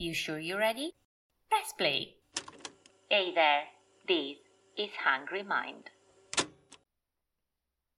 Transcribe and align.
You 0.00 0.14
sure 0.14 0.38
you're 0.38 0.58
ready? 0.58 0.94
Press 1.46 1.74
play. 1.76 2.16
Hey 3.10 3.34
there, 3.34 3.66
this 4.06 4.38
is 4.74 4.88
Hungry 5.04 5.42
Mind. 5.42 5.90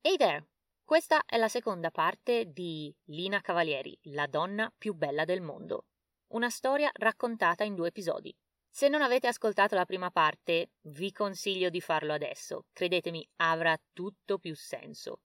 Hey 0.00 0.16
there! 0.16 0.48
Questa 0.84 1.22
è 1.24 1.36
la 1.36 1.46
seconda 1.46 1.92
parte 1.92 2.50
di 2.50 2.92
Lina 3.04 3.40
Cavalieri, 3.40 3.96
la 4.06 4.26
donna 4.26 4.68
più 4.76 4.94
bella 4.94 5.24
del 5.24 5.42
mondo. 5.42 5.84
Una 6.32 6.50
storia 6.50 6.90
raccontata 6.92 7.62
in 7.62 7.76
due 7.76 7.86
episodi. 7.86 8.34
Se 8.68 8.88
non 8.88 9.02
avete 9.02 9.28
ascoltato 9.28 9.76
la 9.76 9.84
prima 9.84 10.10
parte, 10.10 10.72
vi 10.88 11.12
consiglio 11.12 11.70
di 11.70 11.80
farlo 11.80 12.14
adesso. 12.14 12.64
Credetemi, 12.72 13.24
avrà 13.36 13.80
tutto 13.92 14.38
più 14.38 14.56
senso. 14.56 15.20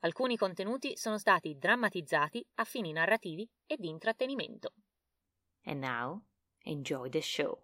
Alcuni 0.00 0.36
contenuti 0.36 0.96
sono 0.96 1.18
stati 1.18 1.56
drammatizzati 1.56 2.44
a 2.54 2.64
fini 2.64 2.90
narrativi 2.90 3.48
e 3.64 3.76
di 3.78 3.88
intrattenimento. 3.88 4.72
And 5.68 5.82
now, 5.82 6.22
enjoy 6.64 7.10
the 7.10 7.20
show. 7.20 7.58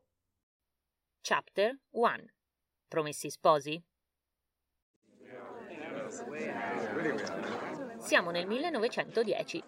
Chapter 1.23 1.79
1 1.93 2.33
Promessi 2.87 3.31
sposi? 3.31 3.83
Siamo 7.97 8.31
nel 8.31 8.47
1910. 8.47 9.63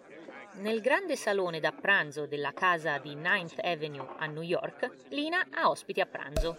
Nel 0.57 0.81
grande 0.81 1.15
salone 1.15 1.59
da 1.59 1.71
pranzo 1.71 2.27
della 2.27 2.53
casa 2.53 2.99
di 2.99 3.15
Ninth 3.15 3.57
Avenue 3.59 4.07
a 4.19 4.27
New 4.27 4.43
York, 4.43 5.07
Lina 5.09 5.47
ha 5.49 5.67
ospiti 5.67 5.99
a 5.99 6.05
pranzo. 6.05 6.55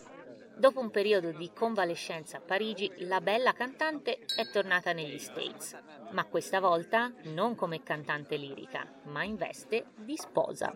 Dopo 0.56 0.80
un 0.80 0.90
periodo 0.90 1.30
di 1.30 1.52
convalescenza 1.52 2.38
a 2.38 2.40
Parigi, 2.40 2.90
la 3.06 3.20
bella 3.20 3.52
cantante 3.52 4.24
è 4.34 4.50
tornata 4.50 4.92
negli 4.92 5.20
States, 5.20 5.80
ma 6.10 6.24
questa 6.24 6.58
volta 6.58 7.12
non 7.26 7.54
come 7.54 7.84
cantante 7.84 8.34
lirica, 8.34 8.84
ma 9.04 9.22
in 9.22 9.36
veste 9.36 9.84
di 9.94 10.16
sposa. 10.16 10.74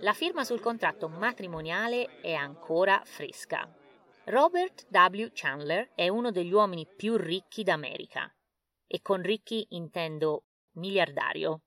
La 0.00 0.12
firma 0.12 0.44
sul 0.44 0.60
contratto 0.60 1.08
matrimoniale 1.08 2.20
è 2.20 2.34
ancora 2.34 3.00
fresca. 3.04 3.66
Robert 4.24 4.86
W. 4.90 5.28
Chandler 5.32 5.92
è 5.94 6.08
uno 6.08 6.30
degli 6.30 6.52
uomini 6.52 6.86
più 6.86 7.16
ricchi 7.16 7.62
d'America. 7.62 8.30
E 8.86 9.00
con 9.00 9.22
ricchi 9.22 9.66
intendo 9.70 10.44
miliardario. 10.72 11.62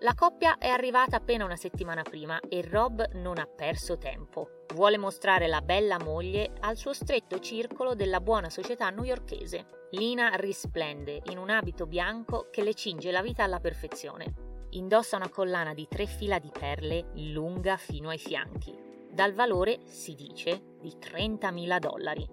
La 0.00 0.14
coppia 0.14 0.56
è 0.56 0.68
arrivata 0.68 1.16
appena 1.16 1.44
una 1.44 1.56
settimana 1.56 2.02
prima 2.02 2.40
e 2.48 2.62
Rob 2.62 3.12
non 3.12 3.38
ha 3.38 3.46
perso 3.46 3.98
tempo. 3.98 4.64
Vuole 4.74 4.96
mostrare 4.96 5.46
la 5.46 5.60
bella 5.60 5.98
moglie 6.02 6.54
al 6.60 6.76
suo 6.76 6.94
stretto 6.94 7.38
circolo 7.38 7.94
della 7.94 8.20
buona 8.20 8.48
società 8.48 8.88
newyorkese. 8.88 9.88
Lina 9.90 10.30
risplende 10.36 11.20
in 11.26 11.36
un 11.36 11.50
abito 11.50 11.86
bianco 11.86 12.48
che 12.50 12.64
le 12.64 12.74
cinge 12.74 13.12
la 13.12 13.22
vita 13.22 13.44
alla 13.44 13.60
perfezione. 13.60 14.51
Indossa 14.74 15.16
una 15.16 15.28
collana 15.28 15.74
di 15.74 15.86
tre 15.86 16.06
fila 16.06 16.38
di 16.38 16.50
perle 16.50 17.10
lunga 17.16 17.76
fino 17.76 18.08
ai 18.08 18.16
fianchi, 18.16 18.74
dal 19.10 19.34
valore, 19.34 19.80
si 19.84 20.14
dice, 20.14 20.76
di 20.80 20.96
30.000 20.98 21.78
dollari. 21.78 22.26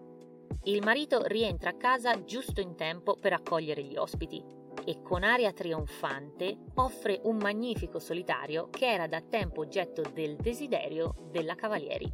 Il 0.63 0.81
marito 0.81 1.23
rientra 1.25 1.71
a 1.71 1.77
casa 1.77 2.23
giusto 2.23 2.61
in 2.61 2.75
tempo 2.75 3.17
per 3.19 3.33
accogliere 3.33 3.83
gli 3.83 3.97
ospiti 3.97 4.41
e 4.85 5.01
con 5.01 5.23
aria 5.23 5.51
trionfante 5.51 6.57
offre 6.75 7.19
un 7.23 7.35
magnifico 7.35 7.99
solitario 7.99 8.69
che 8.69 8.89
era 8.89 9.07
da 9.07 9.19
tempo 9.19 9.59
oggetto 9.59 10.01
del 10.13 10.37
desiderio 10.37 11.15
della 11.31 11.55
Cavalieri. 11.55 12.09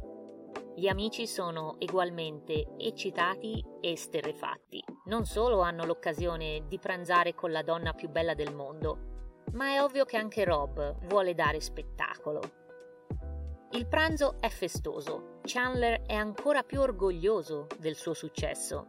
Gli 0.74 0.88
amici 0.88 1.28
sono 1.28 1.76
ugualmente 1.78 2.74
eccitati 2.76 3.64
e 3.80 3.96
sterrefatti. 3.96 4.82
Non 5.04 5.24
solo 5.24 5.60
hanno 5.60 5.84
l'occasione 5.84 6.64
di 6.66 6.78
pranzare 6.80 7.34
con 7.34 7.52
la 7.52 7.62
donna 7.62 7.92
più 7.92 8.08
bella 8.08 8.34
del 8.34 8.52
mondo, 8.52 9.14
ma 9.56 9.72
è 9.72 9.82
ovvio 9.82 10.04
che 10.04 10.16
anche 10.16 10.44
Rob 10.44 11.06
vuole 11.06 11.34
dare 11.34 11.60
spettacolo. 11.60 12.40
Il 13.72 13.88
pranzo 13.88 14.36
è 14.38 14.48
festoso. 14.48 15.40
Chandler 15.42 16.02
è 16.02 16.14
ancora 16.14 16.62
più 16.62 16.80
orgoglioso 16.80 17.66
del 17.78 17.96
suo 17.96 18.14
successo 18.14 18.86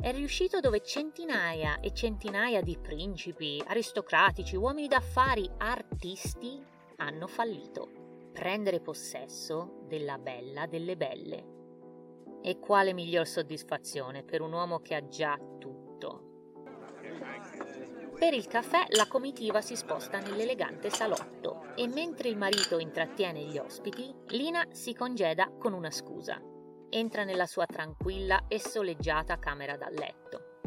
è 0.00 0.12
riuscito 0.12 0.60
dove 0.60 0.80
centinaia 0.80 1.80
e 1.80 1.92
centinaia 1.92 2.60
di 2.60 2.78
principi, 2.78 3.60
aristocratici, 3.66 4.54
uomini 4.54 4.86
d'affari, 4.86 5.50
artisti 5.58 6.64
hanno 6.98 7.26
fallito. 7.26 8.30
Prendere 8.32 8.80
possesso 8.80 9.80
della 9.88 10.16
bella 10.18 10.66
delle 10.66 10.96
belle. 10.96 11.56
E 12.42 12.60
quale 12.60 12.92
miglior 12.92 13.26
soddisfazione 13.26 14.22
per 14.22 14.40
un 14.40 14.52
uomo 14.52 14.78
che 14.78 14.94
ha 14.94 15.08
già 15.08 15.36
tutto. 15.58 15.87
Per 18.18 18.34
il 18.34 18.48
caffè 18.48 18.86
la 18.88 19.06
comitiva 19.06 19.60
si 19.60 19.76
sposta 19.76 20.18
nell'elegante 20.18 20.90
salotto 20.90 21.72
e 21.76 21.86
mentre 21.86 22.28
il 22.28 22.36
marito 22.36 22.80
intrattiene 22.80 23.44
gli 23.44 23.58
ospiti, 23.58 24.12
Lina 24.30 24.66
si 24.72 24.92
congeda 24.92 25.52
con 25.56 25.72
una 25.72 25.92
scusa. 25.92 26.42
Entra 26.90 27.22
nella 27.22 27.46
sua 27.46 27.64
tranquilla 27.66 28.46
e 28.48 28.58
soleggiata 28.58 29.38
camera 29.38 29.76
da 29.76 29.88
letto. 29.88 30.60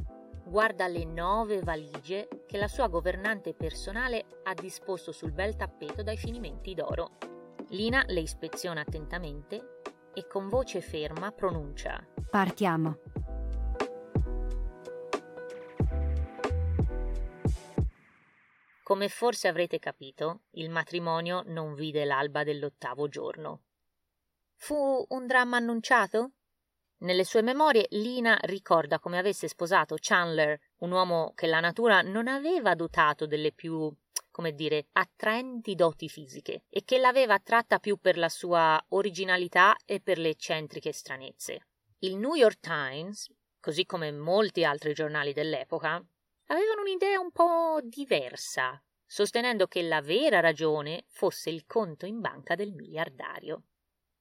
Guarda 0.46 0.88
le 0.88 1.04
nove 1.04 1.60
valigie 1.60 2.30
che 2.48 2.58
la 2.58 2.70
sua 2.70 2.88
governante 2.88 3.54
personale 3.54 4.26
ha 4.44 4.54
disposto 4.54 5.12
sul 5.12 5.34
bel 5.34 5.58
tappeto 5.58 6.04
dai 6.04 6.18
finimenti 6.18 6.74
d'oro. 6.74 7.18
Lina 7.72 8.02
le 8.08 8.22
ispeziona 8.22 8.80
attentamente 8.80 9.82
e 10.14 10.26
con 10.26 10.48
voce 10.48 10.80
ferma 10.80 11.32
pronuncia: 11.32 12.02
Partiamo. 12.30 12.98
Come 18.92 19.08
forse 19.08 19.48
avrete 19.48 19.80
capito, 19.80 20.42
il 20.56 20.70
matrimonio 20.70 21.44
non 21.46 21.76
vide 21.76 22.04
l'alba 22.04 22.44
dell'ottavo 22.44 23.08
giorno. 23.08 23.62
Fu 24.58 25.06
un 25.08 25.28
dramma 25.28 25.56
annunciato? 25.56 26.32
Nelle 26.98 27.24
sue 27.24 27.42
memorie 27.42 27.88
Lina 27.92 28.38
ricorda 28.42 29.00
come 29.00 29.18
avesse 29.18 29.48
sposato 29.48 29.96
Chandler, 29.98 30.60
un 30.80 30.92
uomo 30.92 31.32
che 31.36 31.48
la 31.48 31.62
natura 31.62 32.02
non 32.02 32.28
aveva 32.28 32.76
dotato 32.76 33.26
delle 33.26 33.54
più, 33.54 33.90
come 34.30 34.52
dire, 34.52 34.88
attraenti 34.92 35.74
doti 35.74 36.10
fisiche 36.10 36.64
e 36.68 36.84
che 36.84 36.98
l'aveva 36.98 37.36
attratta 37.36 37.80
più 37.80 37.96
per 37.96 38.18
la 38.18 38.28
sua 38.28 38.78
originalità 38.90 39.74
e 39.86 40.02
per 40.02 40.18
le 40.18 40.32
eccentriche 40.32 40.92
stranezze. 40.92 41.68
Il 42.00 42.18
New 42.18 42.34
York 42.34 42.60
Times, 42.60 43.32
così 43.62 43.86
come 43.86 44.12
molti 44.12 44.66
altri 44.66 44.92
giornali 44.94 45.32
dell'epoca, 45.32 46.06
avevano 46.46 46.82
un'idea 46.82 47.20
un 47.20 47.32
po' 47.32 47.80
diversa, 47.84 48.82
sostenendo 49.06 49.68
che 49.68 49.82
la 49.82 50.02
vera 50.02 50.40
ragione 50.40 51.06
fosse 51.08 51.50
il 51.50 51.66
conto 51.66 52.06
in 52.06 52.20
banca 52.20 52.56
del 52.56 52.74
miliardario. 52.74 53.64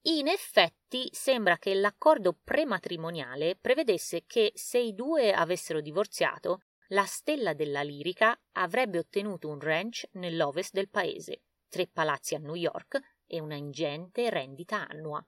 In 0.04 0.28
effetti 0.28 1.09
sembra 1.12 1.59
che 1.59 1.75
l'accordo 1.75 2.38
prematrimoniale 2.42 3.56
prevedesse 3.56 4.25
che 4.26 4.50
se 4.54 4.78
i 4.78 4.94
due 4.94 5.32
avessero 5.32 5.80
divorziato, 5.80 6.62
la 6.88 7.04
stella 7.04 7.53
della 7.53 7.82
lirica 7.82 8.36
avrebbe 8.53 8.98
ottenuto 8.98 9.48
un 9.48 9.60
ranch 9.60 10.09
nell'ovest 10.12 10.72
del 10.72 10.88
paese, 10.88 11.42
tre 11.69 11.86
palazzi 11.86 12.34
a 12.34 12.38
New 12.38 12.54
York 12.54 12.98
e 13.26 13.41
una 13.41 13.54
ingente 13.54 14.28
rendita 14.30 14.88
annua. 14.88 15.25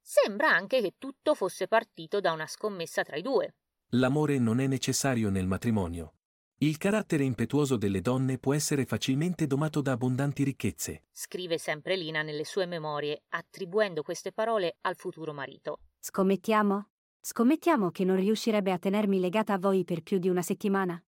Sembra 0.00 0.50
anche 0.50 0.82
che 0.82 0.96
tutto 0.98 1.34
fosse 1.34 1.68
partito 1.68 2.20
da 2.20 2.32
una 2.32 2.46
scommessa 2.46 3.02
tra 3.02 3.16
i 3.16 3.22
due. 3.22 3.54
L'amore 3.96 4.38
non 4.38 4.58
è 4.58 4.66
necessario 4.66 5.30
nel 5.30 5.46
matrimonio. 5.46 6.14
Il 6.58 6.78
carattere 6.78 7.22
impetuoso 7.22 7.76
delle 7.76 8.00
donne 8.00 8.38
può 8.38 8.52
essere 8.52 8.86
facilmente 8.86 9.46
domato 9.46 9.80
da 9.80 9.92
abbondanti 9.92 10.42
ricchezze. 10.42 11.04
Scrive 11.12 11.58
sempre 11.58 11.96
Lina 11.96 12.22
nelle 12.22 12.44
sue 12.44 12.66
memorie, 12.66 13.22
attribuendo 13.28 14.02
queste 14.02 14.32
parole 14.32 14.78
al 14.80 14.96
futuro 14.96 15.32
marito. 15.32 15.78
Scommettiamo? 16.00 16.88
Scommettiamo 17.20 17.92
che 17.92 18.04
non 18.04 18.16
riuscirebbe 18.16 18.72
a 18.72 18.78
tenermi 18.80 19.20
legata 19.20 19.52
a 19.52 19.58
voi 19.58 19.84
per 19.84 20.02
più 20.02 20.18
di 20.18 20.28
una 20.28 20.42
settimana? 20.42 21.00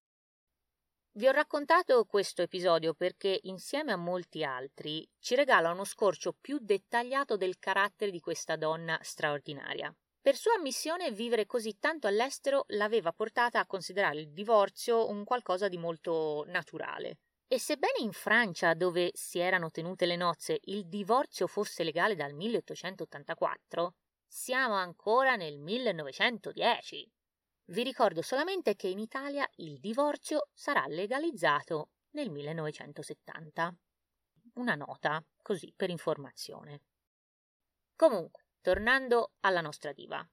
Vi 1.10 1.26
ho 1.26 1.32
raccontato 1.32 2.04
questo 2.04 2.42
episodio 2.42 2.94
perché, 2.94 3.40
insieme 3.44 3.90
a 3.90 3.96
molti 3.96 4.44
altri, 4.44 5.04
ci 5.18 5.34
regala 5.34 5.72
uno 5.72 5.84
scorcio 5.84 6.36
più 6.40 6.58
dettagliato 6.60 7.36
del 7.36 7.58
carattere 7.58 8.12
di 8.12 8.20
questa 8.20 8.54
donna 8.54 8.96
straordinaria. 9.02 9.92
Per 10.26 10.34
sua 10.34 10.54
ammissione, 10.54 11.12
vivere 11.12 11.46
così 11.46 11.78
tanto 11.78 12.08
all'estero 12.08 12.64
l'aveva 12.70 13.12
portata 13.12 13.60
a 13.60 13.64
considerare 13.64 14.18
il 14.18 14.32
divorzio 14.32 15.08
un 15.08 15.22
qualcosa 15.22 15.68
di 15.68 15.78
molto 15.78 16.42
naturale. 16.48 17.18
E 17.46 17.60
sebbene 17.60 18.00
in 18.00 18.10
Francia, 18.10 18.74
dove 18.74 19.12
si 19.14 19.38
erano 19.38 19.70
tenute 19.70 20.04
le 20.04 20.16
nozze, 20.16 20.58
il 20.62 20.88
divorzio 20.88 21.46
fosse 21.46 21.84
legale 21.84 22.16
dal 22.16 22.32
1884, 22.32 23.94
siamo 24.26 24.74
ancora 24.74 25.36
nel 25.36 25.60
1910. 25.60 27.08
Vi 27.66 27.82
ricordo 27.84 28.20
solamente 28.20 28.74
che 28.74 28.88
in 28.88 28.98
Italia 28.98 29.48
il 29.58 29.78
divorzio 29.78 30.48
sarà 30.52 30.86
legalizzato 30.88 31.90
nel 32.14 32.30
1970. 32.30 33.72
Una 34.54 34.74
nota, 34.74 35.24
così 35.40 35.72
per 35.76 35.90
informazione. 35.90 36.82
Comunque, 37.94 38.45
Tornando 38.66 39.34
alla 39.42 39.60
nostra 39.60 39.92
diva. 39.92 40.28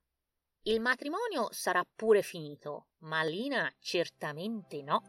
Il 0.63 0.79
matrimonio 0.79 1.49
sarà 1.51 1.85
pure 1.95 2.23
finito, 2.23 2.87
ma 3.01 3.21
Lina 3.21 3.71
certamente 3.77 4.81
no. 4.81 5.03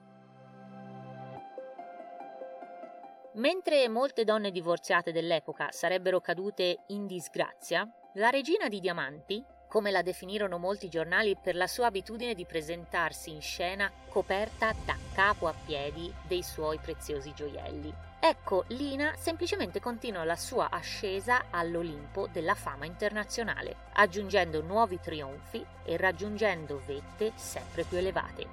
Mentre 3.36 3.88
molte 3.88 4.24
donne 4.24 4.50
divorziate 4.50 5.10
dell'epoca 5.10 5.70
sarebbero 5.70 6.20
cadute 6.20 6.84
in 6.88 7.06
disgrazia, 7.06 7.90
la 8.16 8.28
regina 8.28 8.68
di 8.68 8.78
diamanti, 8.78 9.42
come 9.70 9.90
la 9.90 10.02
definirono 10.02 10.58
molti 10.58 10.90
giornali 10.90 11.34
per 11.42 11.54
la 11.54 11.66
sua 11.66 11.86
abitudine 11.86 12.34
di 12.34 12.44
presentarsi 12.44 13.30
in 13.30 13.40
scena 13.40 13.90
coperta 14.10 14.74
da 14.84 14.98
capo 15.14 15.46
a 15.46 15.54
piedi 15.64 16.12
dei 16.28 16.42
suoi 16.42 16.78
preziosi 16.78 17.32
gioielli. 17.32 17.90
Ecco, 18.26 18.64
Lina 18.68 19.12
semplicemente 19.18 19.80
continua 19.80 20.24
la 20.24 20.34
sua 20.34 20.70
ascesa 20.70 21.48
all'Olimpo 21.50 22.26
della 22.32 22.54
fama 22.54 22.86
internazionale, 22.86 23.76
aggiungendo 23.92 24.62
nuovi 24.62 24.98
trionfi 24.98 25.62
e 25.84 25.98
raggiungendo 25.98 26.80
vette 26.86 27.32
sempre 27.34 27.84
più 27.84 27.98
elevate. 27.98 28.46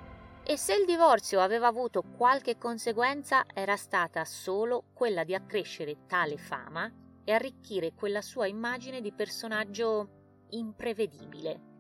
E 0.43 0.57
se 0.57 0.73
il 0.73 0.83
divorzio 0.83 1.39
aveva 1.39 1.67
avuto 1.67 2.01
qualche 2.01 2.57
conseguenza 2.57 3.45
era 3.53 3.77
stata 3.77 4.25
solo 4.25 4.87
quella 4.91 5.23
di 5.23 5.33
accrescere 5.33 6.05
tale 6.05 6.35
fama 6.35 6.91
e 7.23 7.31
arricchire 7.31 7.93
quella 7.93 8.21
sua 8.21 8.47
immagine 8.47 8.99
di 8.99 9.13
personaggio 9.13 10.47
imprevedibile. 10.49 11.70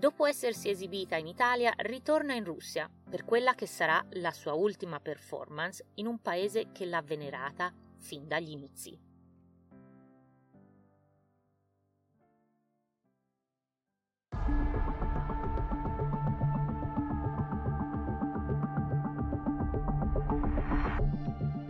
Dopo 0.00 0.24
essersi 0.24 0.70
esibita 0.70 1.16
in 1.16 1.26
Italia, 1.26 1.74
ritorna 1.76 2.32
in 2.32 2.42
Russia 2.42 2.90
per 3.10 3.26
quella 3.26 3.54
che 3.54 3.66
sarà 3.66 4.02
la 4.12 4.32
sua 4.32 4.54
ultima 4.54 4.98
performance 4.98 5.88
in 5.96 6.06
un 6.06 6.22
paese 6.22 6.72
che 6.72 6.86
l'ha 6.86 7.02
venerata 7.02 7.70
fin 7.98 8.26
dagli 8.26 8.48
inizi. 8.48 8.98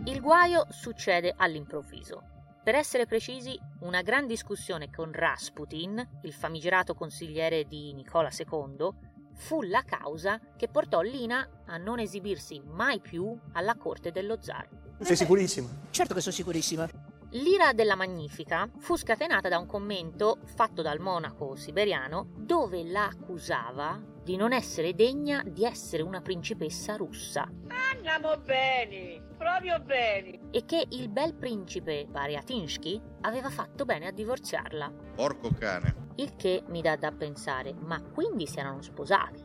Il 0.05 0.21
guaio 0.21 0.67
succede 0.69 1.33
all'improvviso. 1.35 2.40
Per 2.63 2.75
essere 2.75 3.07
precisi, 3.07 3.59
una 3.79 4.03
gran 4.03 4.27
discussione 4.27 4.91
con 4.91 5.11
Rasputin, 5.11 6.19
il 6.21 6.31
famigerato 6.31 6.93
consigliere 6.93 7.63
di 7.63 7.91
Nicola 7.93 8.29
II, 8.29 8.89
fu 9.33 9.63
la 9.63 9.81
causa 9.81 10.39
che 10.55 10.67
portò 10.67 11.01
Lina 11.01 11.63
a 11.65 11.77
non 11.77 11.97
esibirsi 11.97 12.61
mai 12.63 12.99
più 12.99 13.35
alla 13.53 13.75
corte 13.75 14.11
dello 14.11 14.37
zar. 14.39 14.69
Sei 14.99 15.15
sicurissima? 15.15 15.67
Certo 15.89 16.13
che 16.13 16.21
sono 16.21 16.35
sicurissima. 16.35 16.87
L'ira 17.31 17.73
della 17.73 17.95
Magnifica 17.95 18.69
fu 18.77 18.95
scatenata 18.95 19.49
da 19.49 19.57
un 19.57 19.65
commento 19.65 20.37
fatto 20.43 20.83
dal 20.83 20.99
monaco 20.99 21.55
siberiano 21.55 22.27
dove 22.35 22.83
la 22.83 23.05
accusava 23.05 24.10
di 24.23 24.35
non 24.35 24.53
essere 24.53 24.93
degna 24.93 25.43
di 25.45 25.65
essere 25.65 26.03
una 26.03 26.21
principessa 26.21 26.95
russa. 26.95 27.49
Andiamo 27.93 28.37
bene, 28.37 29.21
proprio 29.37 29.79
bene. 29.79 30.39
E 30.51 30.65
che 30.65 30.85
il 30.89 31.09
bel 31.09 31.33
principe 31.33 32.07
Variatinsky 32.09 33.01
aveva 33.21 33.49
fatto 33.49 33.85
bene 33.85 34.07
a 34.07 34.11
divorziarla. 34.11 34.91
Porco 35.15 35.49
cane. 35.57 36.09
Il 36.15 36.35
che 36.35 36.63
mi 36.67 36.81
dà 36.81 36.95
da 36.95 37.11
pensare, 37.11 37.73
ma 37.73 38.01
quindi 38.01 38.47
si 38.47 38.59
erano 38.59 38.81
sposati? 38.81 39.43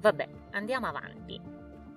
Vabbè, 0.00 0.28
andiamo 0.52 0.86
avanti. 0.86 1.40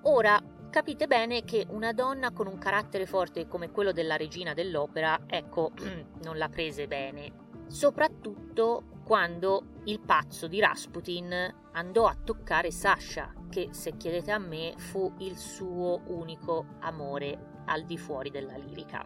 Ora 0.03 0.41
capite 0.69 1.07
bene 1.07 1.43
che 1.43 1.65
una 1.69 1.93
donna 1.93 2.31
con 2.31 2.47
un 2.47 2.57
carattere 2.57 3.05
forte 3.05 3.47
come 3.47 3.71
quello 3.71 3.91
della 3.91 4.17
regina 4.17 4.53
dell'opera, 4.53 5.21
ecco, 5.27 5.71
non 6.23 6.37
la 6.37 6.49
prese 6.49 6.87
bene. 6.87 7.41
Soprattutto 7.67 8.92
quando 9.03 9.81
il 9.85 9.99
pazzo 9.99 10.47
di 10.47 10.59
Rasputin 10.59 11.53
andò 11.73 12.05
a 12.05 12.15
toccare 12.15 12.71
Sasha, 12.71 13.33
che 13.49 13.69
se 13.71 13.97
chiedete 13.97 14.31
a 14.31 14.37
me 14.37 14.73
fu 14.77 15.13
il 15.19 15.37
suo 15.37 16.01
unico 16.07 16.65
amore 16.79 17.61
al 17.65 17.83
di 17.83 17.97
fuori 17.97 18.29
della 18.29 18.55
lirica. 18.55 19.05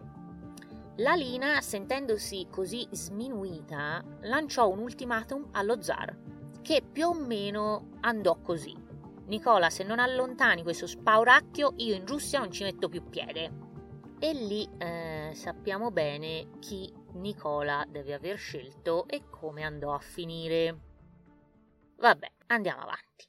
La 0.96 1.14
Lina, 1.14 1.60
sentendosi 1.60 2.48
così 2.50 2.86
sminuita, 2.90 4.02
lanciò 4.22 4.68
un 4.68 4.80
ultimatum 4.80 5.48
allo 5.52 5.80
zar, 5.80 6.16
che 6.62 6.82
più 6.82 7.08
o 7.08 7.14
meno 7.14 7.90
andò 8.00 8.40
così. 8.40 8.74
Nicola, 9.26 9.70
se 9.70 9.84
non 9.84 9.98
allontani 9.98 10.62
questo 10.62 10.86
spauracchio, 10.86 11.74
io 11.76 11.94
in 11.94 12.06
Russia 12.06 12.38
non 12.38 12.50
ci 12.50 12.64
metto 12.64 12.88
più 12.88 13.04
piede. 13.08 13.66
E 14.18 14.32
lì 14.32 14.68
eh, 14.78 15.30
sappiamo 15.34 15.90
bene 15.90 16.48
chi 16.58 16.92
Nicola 17.18 17.84
deve 17.88 18.14
aver 18.14 18.38
scelto 18.38 19.06
e 19.08 19.28
come 19.28 19.64
andò 19.64 19.92
a 19.92 19.98
finire. 19.98 20.78
Vabbè, 21.96 22.30
andiamo 22.46 22.82
avanti. 22.82 23.26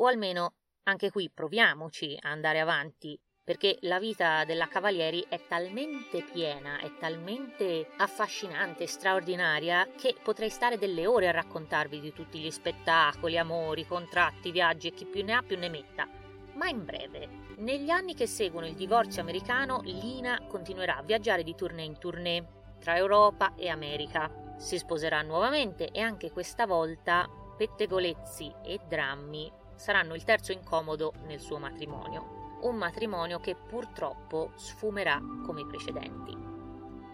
O 0.00 0.06
almeno 0.06 0.54
anche 0.84 1.10
qui 1.10 1.30
proviamoci 1.30 2.16
a 2.20 2.30
andare 2.30 2.60
avanti, 2.60 3.18
perché 3.44 3.78
la 3.82 3.98
vita 3.98 4.44
della 4.44 4.68
Cavalieri 4.68 5.24
è 5.28 5.40
talmente 5.46 6.22
piena, 6.22 6.78
è 6.80 6.96
talmente 6.98 7.90
affascinante, 7.96 8.86
straordinaria, 8.86 9.88
che 9.96 10.16
potrei 10.22 10.50
stare 10.50 10.76
delle 10.76 11.06
ore 11.06 11.28
a 11.28 11.32
raccontarvi 11.32 12.00
di 12.00 12.12
tutti 12.12 12.38
gli 12.38 12.50
spettacoli, 12.50 13.38
amori, 13.38 13.86
contratti, 13.86 14.50
viaggi 14.50 14.88
e 14.88 14.92
chi 14.92 15.06
più 15.06 15.24
ne 15.24 15.32
ha 15.32 15.42
più 15.42 15.58
ne 15.58 15.68
metta. 15.68 16.08
Ma 16.54 16.68
in 16.68 16.84
breve, 16.84 17.28
negli 17.58 17.90
anni 17.90 18.14
che 18.14 18.26
seguono 18.26 18.66
il 18.66 18.74
divorzio 18.74 19.22
americano, 19.22 19.80
Lina 19.82 20.44
continuerà 20.46 20.96
a 20.96 21.02
viaggiare 21.02 21.44
di 21.44 21.54
tournée 21.54 21.84
in 21.84 21.98
tournée 21.98 22.57
tra 22.78 22.96
Europa 22.96 23.54
e 23.54 23.68
America. 23.68 24.30
Si 24.56 24.78
sposerà 24.78 25.22
nuovamente 25.22 25.90
e 25.90 26.00
anche 26.00 26.30
questa 26.30 26.66
volta 26.66 27.28
pettegolezzi 27.56 28.54
e 28.64 28.80
drammi 28.88 29.52
saranno 29.74 30.14
il 30.14 30.24
terzo 30.24 30.52
incomodo 30.52 31.12
nel 31.26 31.40
suo 31.40 31.58
matrimonio. 31.58 32.56
Un 32.62 32.76
matrimonio 32.76 33.38
che 33.38 33.54
purtroppo 33.54 34.50
sfumerà 34.56 35.20
come 35.44 35.60
i 35.60 35.66
precedenti. 35.66 36.48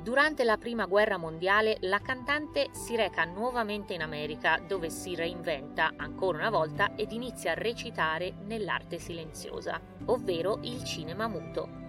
Durante 0.05 0.45
la 0.45 0.59
prima 0.59 0.85
guerra 0.85 1.17
mondiale 1.17 1.79
la 1.81 1.99
cantante 1.99 2.69
si 2.73 2.95
reca 2.95 3.25
nuovamente 3.25 3.95
in 3.95 4.03
America 4.03 4.59
dove 4.59 4.91
si 4.91 5.15
reinventa 5.15 5.95
ancora 5.97 6.37
una 6.37 6.51
volta 6.51 6.95
ed 6.95 7.13
inizia 7.13 7.53
a 7.53 7.55
recitare 7.55 8.35
nell'arte 8.45 8.99
silenziosa, 8.99 9.81
ovvero 10.07 10.59
il 10.61 10.85
cinema 10.85 11.27
muto, 11.27 11.84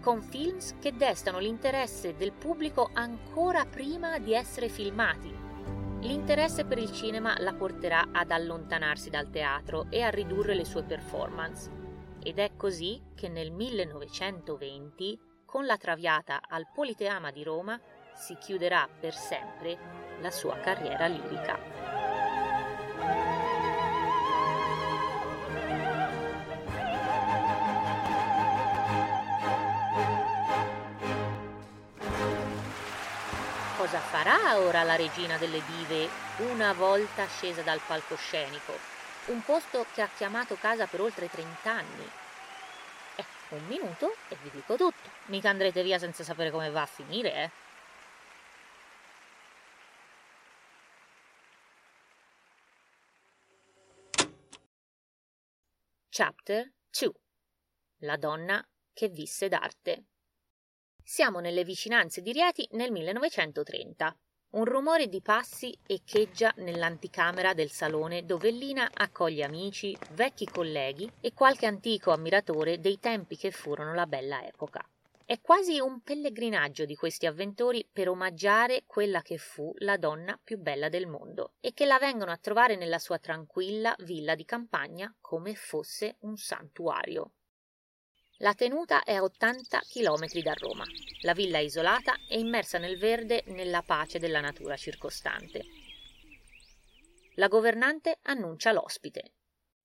con 0.00 0.22
films 0.22 0.76
che 0.80 0.96
destano 0.96 1.38
l'interesse 1.38 2.16
del 2.16 2.32
pubblico 2.32 2.90
ancora 2.92 3.64
prima 3.66 4.18
di 4.18 4.34
essere 4.34 4.68
filmati. 4.68 5.32
L'interesse 6.00 6.64
per 6.64 6.78
il 6.78 6.90
cinema 6.90 7.38
la 7.38 7.52
porterà 7.52 8.08
ad 8.12 8.30
allontanarsi 8.30 9.10
dal 9.10 9.28
teatro 9.28 9.86
e 9.90 10.00
a 10.00 10.08
ridurre 10.08 10.54
le 10.54 10.64
sue 10.64 10.82
performance. 10.82 11.70
Ed 12.22 12.38
è 12.38 12.52
così 12.56 13.00
che 13.14 13.28
nel 13.28 13.52
1920, 13.52 15.20
con 15.44 15.66
la 15.66 15.76
Traviata 15.76 16.40
al 16.48 16.68
Politeama 16.72 17.30
di 17.30 17.42
Roma, 17.42 17.78
si 18.14 18.36
chiuderà 18.38 18.88
per 18.88 19.14
sempre 19.14 19.78
la 20.20 20.30
sua 20.30 20.56
carriera 20.58 21.06
lirica. 21.06 21.99
Farà 34.10 34.58
ora 34.58 34.82
la 34.82 34.96
regina 34.96 35.38
delle 35.38 35.62
dive 35.64 36.08
una 36.38 36.72
volta 36.72 37.28
scesa 37.28 37.62
dal 37.62 37.80
palcoscenico? 37.86 38.76
Un 39.26 39.40
posto 39.44 39.86
che 39.94 40.02
ha 40.02 40.08
chiamato 40.08 40.56
casa 40.56 40.86
per 40.86 41.00
oltre 41.00 41.28
30 41.28 41.70
anni. 41.70 42.10
Eh, 43.14 43.24
un 43.50 43.66
minuto 43.68 44.16
e 44.28 44.36
vi 44.42 44.50
dico 44.50 44.74
tutto. 44.74 45.08
Mica 45.26 45.50
andrete 45.50 45.84
via 45.84 45.98
senza 46.00 46.24
sapere 46.24 46.50
come 46.50 46.70
va 46.70 46.82
a 46.82 46.86
finire, 46.86 47.34
eh. 47.34 47.50
Chapter 56.08 56.72
2 56.90 57.12
La 57.98 58.16
donna 58.16 58.60
che 58.92 59.08
visse 59.08 59.46
d'arte 59.46 60.09
siamo 61.10 61.40
nelle 61.40 61.64
vicinanze 61.64 62.20
di 62.20 62.30
Rieti 62.30 62.68
nel 62.74 62.92
1930. 62.92 64.16
Un 64.50 64.64
rumore 64.64 65.08
di 65.08 65.20
passi 65.20 65.76
echeggia 65.84 66.52
nell'anticamera 66.58 67.52
del 67.52 67.72
salone 67.72 68.24
dove 68.24 68.52
Lina 68.52 68.88
accoglie 68.94 69.42
amici, 69.42 69.96
vecchi 70.12 70.46
colleghi 70.46 71.10
e 71.20 71.32
qualche 71.34 71.66
antico 71.66 72.12
ammiratore 72.12 72.78
dei 72.78 73.00
tempi 73.00 73.36
che 73.36 73.50
furono 73.50 73.92
la 73.92 74.06
bella 74.06 74.46
epoca. 74.46 74.88
È 75.24 75.40
quasi 75.40 75.80
un 75.80 76.00
pellegrinaggio 76.00 76.84
di 76.84 76.94
questi 76.94 77.26
avventori 77.26 77.84
per 77.92 78.08
omaggiare 78.08 78.84
quella 78.86 79.20
che 79.20 79.36
fu 79.36 79.72
la 79.78 79.96
donna 79.96 80.38
più 80.40 80.58
bella 80.58 80.88
del 80.88 81.08
mondo 81.08 81.54
e 81.58 81.72
che 81.74 81.86
la 81.86 81.98
vengono 81.98 82.30
a 82.30 82.38
trovare 82.40 82.76
nella 82.76 83.00
sua 83.00 83.18
tranquilla 83.18 83.96
villa 84.04 84.36
di 84.36 84.44
campagna 84.44 85.12
come 85.20 85.56
fosse 85.56 86.18
un 86.20 86.36
santuario. 86.36 87.32
La 88.42 88.54
tenuta 88.54 89.04
è 89.04 89.14
a 89.14 89.22
80 89.22 89.80
km 89.80 90.40
da 90.40 90.54
Roma. 90.54 90.84
La 91.24 91.34
villa 91.34 91.58
è 91.58 91.60
isolata 91.60 92.14
e 92.26 92.38
immersa 92.38 92.78
nel 92.78 92.96
verde 92.96 93.42
nella 93.48 93.82
pace 93.82 94.18
della 94.18 94.40
natura 94.40 94.78
circostante. 94.78 95.62
La 97.34 97.48
governante 97.48 98.18
annuncia 98.22 98.72
l'ospite. 98.72 99.34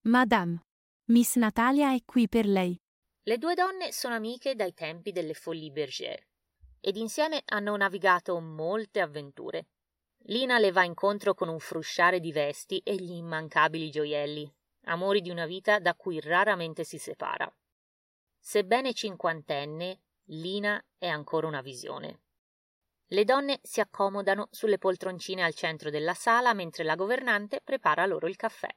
Madame, 0.04 0.62
Miss 1.10 1.36
Natalia 1.36 1.94
è 1.94 2.00
qui 2.06 2.30
per 2.30 2.46
lei. 2.46 2.80
Le 3.24 3.38
due 3.38 3.56
donne 3.56 3.92
sono 3.92 4.16
amiche 4.16 4.56
dai 4.56 4.74
tempi 4.74 5.12
delle 5.12 5.34
Folies 5.34 5.72
Bergère 5.72 6.28
ed 6.80 6.96
insieme 6.96 7.42
hanno 7.48 7.76
navigato 7.76 8.40
molte 8.40 9.02
avventure. 9.02 9.68
Lina 10.28 10.60
le 10.60 10.72
va 10.72 10.86
incontro 10.86 11.34
con 11.34 11.50
un 11.50 11.60
frusciare 11.60 12.22
di 12.22 12.32
vesti 12.32 12.78
e 12.86 12.96
gli 12.96 13.16
immancabili 13.16 13.90
gioielli, 13.90 14.50
amori 14.84 15.20
di 15.20 15.30
una 15.30 15.46
vita 15.46 15.80
da 15.80 15.94
cui 15.94 16.22
raramente 16.22 16.86
si 16.86 16.98
separa. 16.98 17.54
Sebbene 18.48 18.94
cinquantenne, 18.94 20.02
Lina 20.26 20.80
è 21.00 21.08
ancora 21.08 21.48
una 21.48 21.62
visione. 21.62 22.22
Le 23.08 23.24
donne 23.24 23.60
si 23.64 23.80
accomodano 23.80 24.50
sulle 24.52 24.78
poltroncine 24.78 25.44
al 25.44 25.56
centro 25.56 25.90
della 25.90 26.14
sala 26.14 26.54
mentre 26.54 26.84
la 26.84 26.94
governante 26.94 27.62
prepara 27.64 28.06
loro 28.06 28.28
il 28.28 28.36
caffè. 28.36 28.70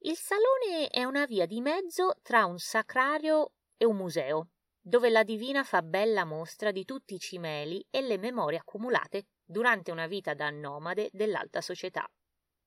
Il 0.00 0.18
salone 0.18 0.88
è 0.90 1.04
una 1.04 1.24
via 1.24 1.46
di 1.46 1.62
mezzo 1.62 2.16
tra 2.20 2.44
un 2.44 2.58
sacrario 2.58 3.54
e 3.78 3.86
un 3.86 3.96
museo, 3.96 4.50
dove 4.78 5.08
la 5.08 5.22
divina 5.22 5.64
fa 5.64 5.80
bella 5.80 6.26
mostra 6.26 6.70
di 6.70 6.84
tutti 6.84 7.14
i 7.14 7.18
cimeli 7.18 7.82
e 7.88 8.02
le 8.02 8.18
memorie 8.18 8.58
accumulate 8.58 9.28
durante 9.42 9.90
una 9.90 10.08
vita 10.08 10.34
da 10.34 10.50
nomade 10.50 11.08
dell'alta 11.10 11.62
società. 11.62 12.06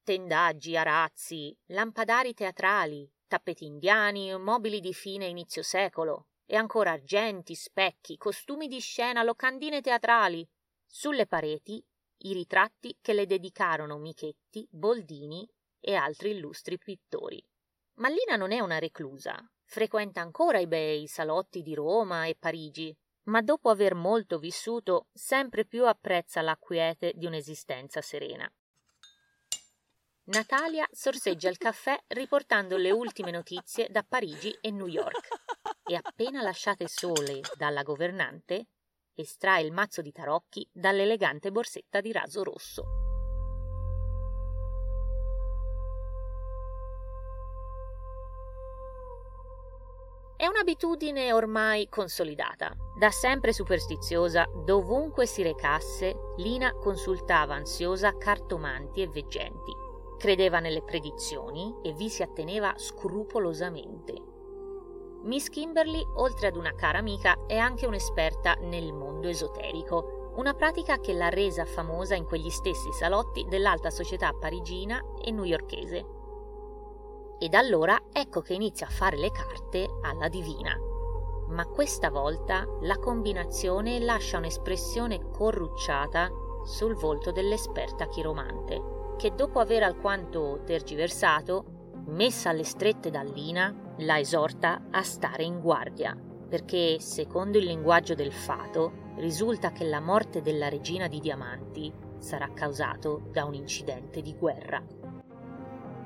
Tendaggi, 0.01 0.75
arazzi, 0.75 1.55
lampadari 1.67 2.33
teatrali, 2.33 3.07
tappeti 3.33 3.65
indiani, 3.65 4.37
mobili 4.37 4.79
di 4.79 4.93
fine 4.93 5.25
inizio 5.25 5.63
secolo, 5.63 6.27
e 6.45 6.55
ancora 6.55 6.91
argenti, 6.91 7.55
specchi, 7.55 8.15
costumi 8.15 8.67
di 8.67 8.79
scena, 8.79 9.23
locandine 9.23 9.81
teatrali. 9.81 10.47
Sulle 10.85 11.25
pareti 11.25 11.83
i 12.25 12.33
ritratti 12.33 12.95
che 13.01 13.13
le 13.13 13.25
dedicarono 13.25 13.97
Michetti, 13.97 14.67
Boldini 14.69 15.49
e 15.79 15.95
altri 15.95 16.29
illustri 16.29 16.77
pittori. 16.77 17.43
Mallina 17.95 18.35
non 18.35 18.51
è 18.51 18.59
una 18.59 18.77
reclusa, 18.77 19.35
Frequenta 19.65 20.21
ancora 20.21 20.59
i 20.59 20.67
bei 20.67 21.07
salotti 21.07 21.63
di 21.63 21.73
Roma 21.73 22.27
e 22.27 22.35
Parigi, 22.37 22.95
ma 23.23 23.41
dopo 23.41 23.69
aver 23.69 23.95
molto 23.95 24.37
vissuto, 24.37 25.07
sempre 25.11 25.65
più 25.65 25.87
apprezza 25.87 26.41
la 26.41 26.55
quiete 26.57 27.13
di 27.15 27.25
un'esistenza 27.25 27.99
serena. 27.99 28.47
Natalia 30.25 30.87
sorseggia 30.89 31.49
il 31.49 31.57
caffè 31.57 32.01
riportando 32.07 32.77
le 32.77 32.91
ultime 32.91 33.29
notizie 33.29 33.89
da 33.89 34.05
Parigi 34.07 34.57
e 34.61 34.71
New 34.71 34.87
York 34.87 35.27
e 35.85 35.95
appena 35.95 36.41
lasciate 36.41 36.87
sole 36.87 37.41
dalla 37.57 37.83
governante, 37.83 38.67
estrae 39.13 39.63
il 39.63 39.73
mazzo 39.73 40.01
di 40.01 40.13
tarocchi 40.13 40.65
dall'elegante 40.71 41.51
borsetta 41.51 41.99
di 41.99 42.13
raso 42.13 42.41
rosso. 42.41 42.83
È 50.37 50.47
un'abitudine 50.47 51.33
ormai 51.33 51.89
consolidata. 51.89 52.73
Da 52.97 53.11
sempre 53.11 53.51
superstiziosa, 53.51 54.45
dovunque 54.63 55.25
si 55.25 55.43
recasse, 55.43 56.15
Lina 56.37 56.71
consultava 56.75 57.55
ansiosa 57.55 58.17
cartomanti 58.17 59.01
e 59.01 59.09
veggenti. 59.09 59.82
Credeva 60.23 60.61
nelle 60.61 60.81
predizioni 60.81 61.75
e 61.81 61.91
vi 61.91 62.07
si 62.07 62.23
atteneva 62.23 62.75
scrupolosamente. 62.77 64.13
Miss 65.23 65.49
Kimberly, 65.49 66.01
oltre 66.15 66.47
ad 66.47 66.55
una 66.55 66.73
cara 66.75 66.99
amica, 66.99 67.45
è 67.45 67.57
anche 67.57 67.85
un'esperta 67.85 68.53
nel 68.61 68.93
mondo 68.93 69.27
esoterico, 69.27 70.31
una 70.37 70.53
pratica 70.53 71.01
che 71.01 71.11
l'ha 71.11 71.27
resa 71.27 71.65
famosa 71.65 72.15
in 72.15 72.23
quegli 72.23 72.49
stessi 72.49 72.89
salotti 72.93 73.45
dell'alta 73.49 73.89
società 73.89 74.31
parigina 74.31 75.03
e 75.21 75.29
newyorkese. 75.31 76.05
Ed 77.37 77.53
allora 77.53 78.03
ecco 78.13 78.39
che 78.39 78.53
inizia 78.53 78.87
a 78.87 78.91
fare 78.91 79.17
le 79.17 79.29
carte 79.29 79.89
alla 80.03 80.29
divina. 80.29 80.73
Ma 81.49 81.65
questa 81.65 82.09
volta 82.09 82.65
la 82.79 82.97
combinazione 82.97 83.99
lascia 83.99 84.37
un'espressione 84.37 85.31
corrucciata 85.31 86.31
sul 86.63 86.95
volto 86.95 87.33
dell'esperta 87.33 88.07
chiromante, 88.07 89.01
che 89.17 89.33
dopo 89.35 89.59
aver 89.59 89.83
alquanto 89.83 90.61
tergiversato, 90.65 91.91
messa 92.07 92.49
alle 92.49 92.63
strette 92.63 93.09
da 93.09 93.21
Lina, 93.21 93.73
la 93.97 94.19
esorta 94.19 94.83
a 94.91 95.01
stare 95.03 95.43
in 95.43 95.59
guardia, 95.59 96.17
perché, 96.49 96.99
secondo 96.99 97.57
il 97.57 97.65
linguaggio 97.65 98.15
del 98.15 98.33
fato, 98.33 99.11
risulta 99.17 99.71
che 99.71 99.85
la 99.85 99.99
morte 99.99 100.41
della 100.41 100.69
regina 100.69 101.07
di 101.07 101.19
diamanti 101.19 101.91
sarà 102.17 102.49
causato 102.53 103.21
da 103.31 103.45
un 103.45 103.53
incidente 103.53 104.21
di 104.21 104.35
guerra. 104.35 104.81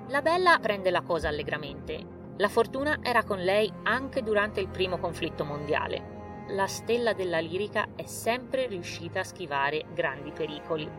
La 0.09 0.21
bella 0.21 0.57
prende 0.59 0.89
la 0.89 1.01
cosa 1.01 1.27
allegramente. 1.27 2.15
La 2.37 2.49
fortuna 2.49 2.99
era 3.01 3.23
con 3.23 3.39
lei 3.39 3.71
anche 3.83 4.21
durante 4.21 4.59
il 4.59 4.69
primo 4.69 4.97
conflitto 4.99 5.43
mondiale. 5.43 6.45
La 6.49 6.67
stella 6.67 7.13
della 7.13 7.39
lirica 7.39 7.89
è 7.95 8.05
sempre 8.05 8.67
riuscita 8.67 9.19
a 9.19 9.23
schivare 9.23 9.85
grandi 9.93 10.31
pericoli. 10.31 10.89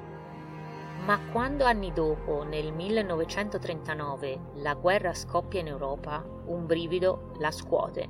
Ma 1.05 1.19
quando 1.33 1.65
anni 1.65 1.93
dopo, 1.93 2.43
nel 2.43 2.73
1939, 2.73 4.41
la 4.57 4.75
guerra 4.75 5.15
scoppia 5.15 5.61
in 5.61 5.69
Europa, 5.69 6.23
un 6.47 6.67
brivido 6.67 7.33
la 7.39 7.51
scuote. 7.51 8.09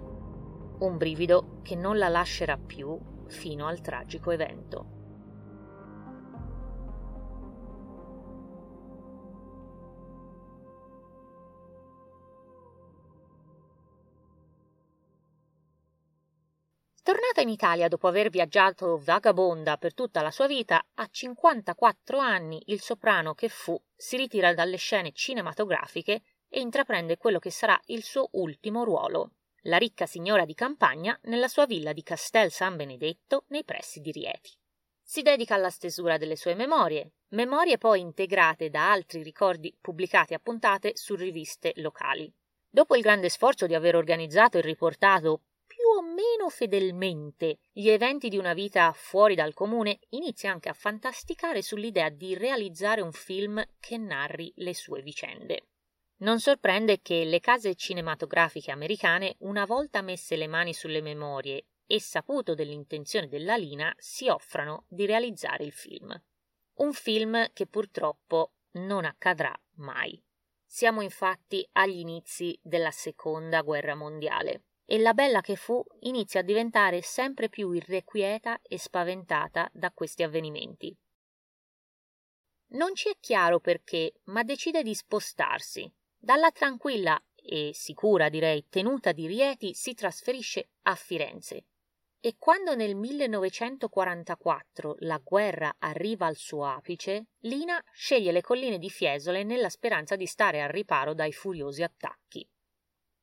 Un 0.78 0.96
brivido 0.96 1.60
che 1.62 1.76
non 1.76 1.96
la 1.96 2.08
lascerà 2.08 2.56
più 2.56 2.98
fino 3.26 3.66
al 3.66 3.80
tragico 3.80 4.30
evento. 4.30 4.97
Tornata 17.08 17.40
in 17.40 17.48
Italia 17.48 17.88
dopo 17.88 18.06
aver 18.06 18.28
viaggiato 18.28 18.98
vagabonda 18.98 19.78
per 19.78 19.94
tutta 19.94 20.20
la 20.20 20.30
sua 20.30 20.46
vita, 20.46 20.84
a 20.96 21.08
54 21.10 22.18
anni 22.18 22.60
il 22.66 22.82
soprano 22.82 23.32
che 23.32 23.48
fu 23.48 23.82
si 23.96 24.18
ritira 24.18 24.52
dalle 24.52 24.76
scene 24.76 25.12
cinematografiche 25.12 26.20
e 26.46 26.60
intraprende 26.60 27.16
quello 27.16 27.38
che 27.38 27.50
sarà 27.50 27.80
il 27.86 28.02
suo 28.02 28.28
ultimo 28.32 28.84
ruolo, 28.84 29.36
la 29.62 29.78
ricca 29.78 30.04
signora 30.04 30.44
di 30.44 30.52
campagna 30.52 31.18
nella 31.22 31.48
sua 31.48 31.64
villa 31.64 31.94
di 31.94 32.02
Castel 32.02 32.50
San 32.50 32.76
Benedetto 32.76 33.44
nei 33.48 33.64
pressi 33.64 34.00
di 34.00 34.12
Rieti. 34.12 34.50
Si 35.02 35.22
dedica 35.22 35.54
alla 35.54 35.70
stesura 35.70 36.18
delle 36.18 36.36
sue 36.36 36.54
memorie, 36.54 37.12
memorie 37.28 37.78
poi 37.78 38.00
integrate 38.00 38.68
da 38.68 38.90
altri 38.90 39.22
ricordi 39.22 39.74
pubblicati 39.80 40.34
a 40.34 40.38
puntate 40.38 40.94
su 40.94 41.14
riviste 41.14 41.72
locali. 41.76 42.30
Dopo 42.68 42.94
il 42.96 43.00
grande 43.00 43.30
sforzo 43.30 43.66
di 43.66 43.74
aver 43.74 43.96
organizzato 43.96 44.58
e 44.58 44.60
riportato 44.60 45.44
meno 46.18 46.48
fedelmente 46.48 47.60
gli 47.70 47.88
eventi 47.88 48.28
di 48.28 48.36
una 48.36 48.52
vita 48.52 48.92
fuori 48.92 49.36
dal 49.36 49.54
comune, 49.54 50.00
inizia 50.10 50.50
anche 50.50 50.68
a 50.68 50.72
fantasticare 50.72 51.62
sull'idea 51.62 52.08
di 52.08 52.34
realizzare 52.34 53.00
un 53.00 53.12
film 53.12 53.64
che 53.78 53.96
narri 53.98 54.52
le 54.56 54.74
sue 54.74 55.00
vicende. 55.00 55.68
Non 56.18 56.40
sorprende 56.40 57.00
che 57.00 57.24
le 57.24 57.38
case 57.38 57.76
cinematografiche 57.76 58.72
americane, 58.72 59.36
una 59.40 59.64
volta 59.64 60.02
messe 60.02 60.34
le 60.34 60.48
mani 60.48 60.74
sulle 60.74 61.00
memorie 61.00 61.66
e 61.86 62.00
saputo 62.00 62.54
dell'intenzione 62.54 63.28
della 63.28 63.56
Lina, 63.56 63.94
si 63.96 64.28
offrano 64.28 64.86
di 64.88 65.06
realizzare 65.06 65.62
il 65.62 65.72
film. 65.72 66.20
Un 66.78 66.92
film 66.92 67.52
che 67.52 67.68
purtroppo 67.68 68.54
non 68.72 69.04
accadrà 69.04 69.56
mai. 69.76 70.20
Siamo 70.64 71.00
infatti 71.00 71.66
agli 71.72 72.00
inizi 72.00 72.58
della 72.60 72.90
seconda 72.90 73.62
guerra 73.62 73.94
mondiale 73.94 74.64
e 74.90 74.98
la 74.98 75.12
bella 75.12 75.42
che 75.42 75.54
fu 75.54 75.84
inizia 76.00 76.40
a 76.40 76.42
diventare 76.42 77.02
sempre 77.02 77.50
più 77.50 77.72
irrequieta 77.72 78.58
e 78.62 78.78
spaventata 78.78 79.68
da 79.70 79.92
questi 79.92 80.22
avvenimenti. 80.22 80.96
Non 82.68 82.94
ci 82.94 83.10
è 83.10 83.16
chiaro 83.20 83.60
perché, 83.60 84.14
ma 84.24 84.42
decide 84.42 84.82
di 84.82 84.94
spostarsi. 84.94 85.92
Dalla 86.16 86.50
tranquilla 86.50 87.22
e 87.34 87.72
sicura, 87.74 88.30
direi, 88.30 88.66
tenuta 88.70 89.12
di 89.12 89.26
Rieti 89.26 89.74
si 89.74 89.92
trasferisce 89.92 90.70
a 90.84 90.94
Firenze. 90.94 91.66
E 92.18 92.36
quando 92.38 92.74
nel 92.74 92.96
1944 92.96 94.96
la 95.00 95.20
guerra 95.22 95.76
arriva 95.80 96.24
al 96.24 96.36
suo 96.36 96.64
apice, 96.64 97.26
Lina 97.40 97.78
sceglie 97.92 98.32
le 98.32 98.40
colline 98.40 98.78
di 98.78 98.88
Fiesole 98.88 99.44
nella 99.44 99.68
speranza 99.68 100.16
di 100.16 100.24
stare 100.24 100.62
al 100.62 100.70
riparo 100.70 101.12
dai 101.12 101.32
furiosi 101.32 101.82
attacchi. 101.82 102.48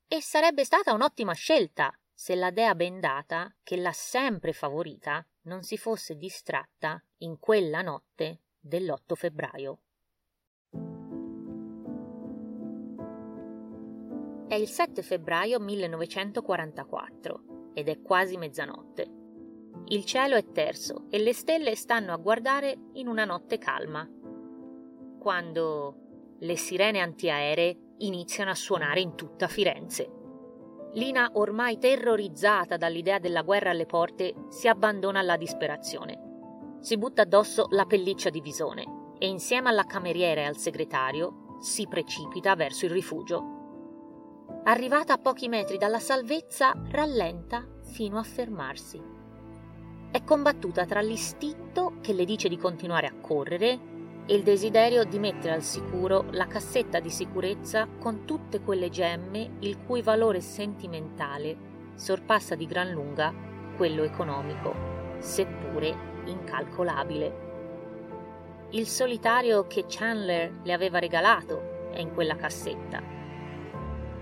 E 0.07 0.21
sarebbe 0.21 0.63
stata 0.63 0.93
un'ottima 0.93 1.33
scelta 1.33 1.91
se 2.13 2.35
la 2.35 2.51
dea 2.51 2.75
bendata, 2.75 3.53
che 3.63 3.75
l'ha 3.75 3.91
sempre 3.91 4.53
favorita, 4.53 5.25
non 5.43 5.63
si 5.63 5.77
fosse 5.77 6.15
distratta 6.15 7.03
in 7.17 7.39
quella 7.39 7.81
notte 7.81 8.41
dell'8 8.59 9.15
febbraio. 9.15 9.79
È 14.47 14.53
il 14.53 14.67
7 14.67 15.01
febbraio 15.01 15.59
1944 15.59 17.71
ed 17.73 17.89
è 17.89 17.99
quasi 18.01 18.37
mezzanotte. 18.37 19.11
Il 19.87 20.05
cielo 20.05 20.35
è 20.35 20.51
terso 20.51 21.07
e 21.09 21.17
le 21.17 21.33
stelle 21.33 21.75
stanno 21.75 22.13
a 22.13 22.17
guardare 22.17 22.77
in 22.93 23.07
una 23.07 23.25
notte 23.25 23.57
calma. 23.57 24.07
Quando 25.19 26.35
le 26.39 26.55
sirene 26.55 27.01
antiaeree 27.01 27.84
iniziano 27.99 28.51
a 28.51 28.55
suonare 28.55 28.99
in 28.99 29.15
tutta 29.15 29.47
Firenze. 29.47 30.09
Lina, 30.93 31.29
ormai 31.33 31.77
terrorizzata 31.77 32.77
dall'idea 32.77 33.19
della 33.19 33.41
guerra 33.41 33.71
alle 33.71 33.85
porte, 33.85 34.33
si 34.49 34.67
abbandona 34.67 35.19
alla 35.19 35.37
disperazione. 35.37 36.77
Si 36.79 36.97
butta 36.97 37.23
addosso 37.23 37.67
la 37.69 37.85
pelliccia 37.85 38.29
di 38.29 38.41
visone 38.41 39.13
e 39.17 39.27
insieme 39.27 39.69
alla 39.69 39.85
cameriera 39.85 40.41
e 40.41 40.45
al 40.45 40.57
segretario 40.57 41.57
si 41.59 41.87
precipita 41.87 42.55
verso 42.55 42.85
il 42.85 42.91
rifugio. 42.91 43.53
Arrivata 44.65 45.13
a 45.13 45.17
pochi 45.17 45.47
metri 45.47 45.77
dalla 45.77 45.99
salvezza, 45.99 46.73
rallenta 46.89 47.67
fino 47.83 48.17
a 48.17 48.23
fermarsi. 48.23 49.01
È 50.11 50.23
combattuta 50.23 50.85
tra 50.85 51.01
l'istinto 51.01 51.95
che 52.01 52.13
le 52.13 52.23
dice 52.23 52.47
di 52.47 52.57
continuare 52.57 53.07
a 53.07 53.15
correre 53.19 53.94
e 54.27 54.33
il 54.33 54.43
desiderio 54.43 55.03
di 55.03 55.19
mettere 55.19 55.53
al 55.53 55.61
sicuro 55.61 56.25
la 56.31 56.47
cassetta 56.47 56.99
di 56.99 57.09
sicurezza 57.09 57.87
con 57.99 58.25
tutte 58.25 58.59
quelle 58.61 58.89
gemme 58.89 59.57
il 59.59 59.77
cui 59.85 60.01
valore 60.01 60.41
sentimentale 60.41 61.73
sorpassa 61.95 62.55
di 62.55 62.65
gran 62.65 62.89
lunga 62.89 63.33
quello 63.77 64.03
economico, 64.03 64.73
seppure 65.19 65.95
incalcolabile. 66.25 67.43
Il 68.71 68.87
solitario 68.87 69.67
che 69.67 69.85
Chandler 69.87 70.59
le 70.63 70.73
aveva 70.73 70.99
regalato 70.99 71.91
è 71.91 71.99
in 71.99 72.13
quella 72.13 72.35
cassetta. 72.35 73.01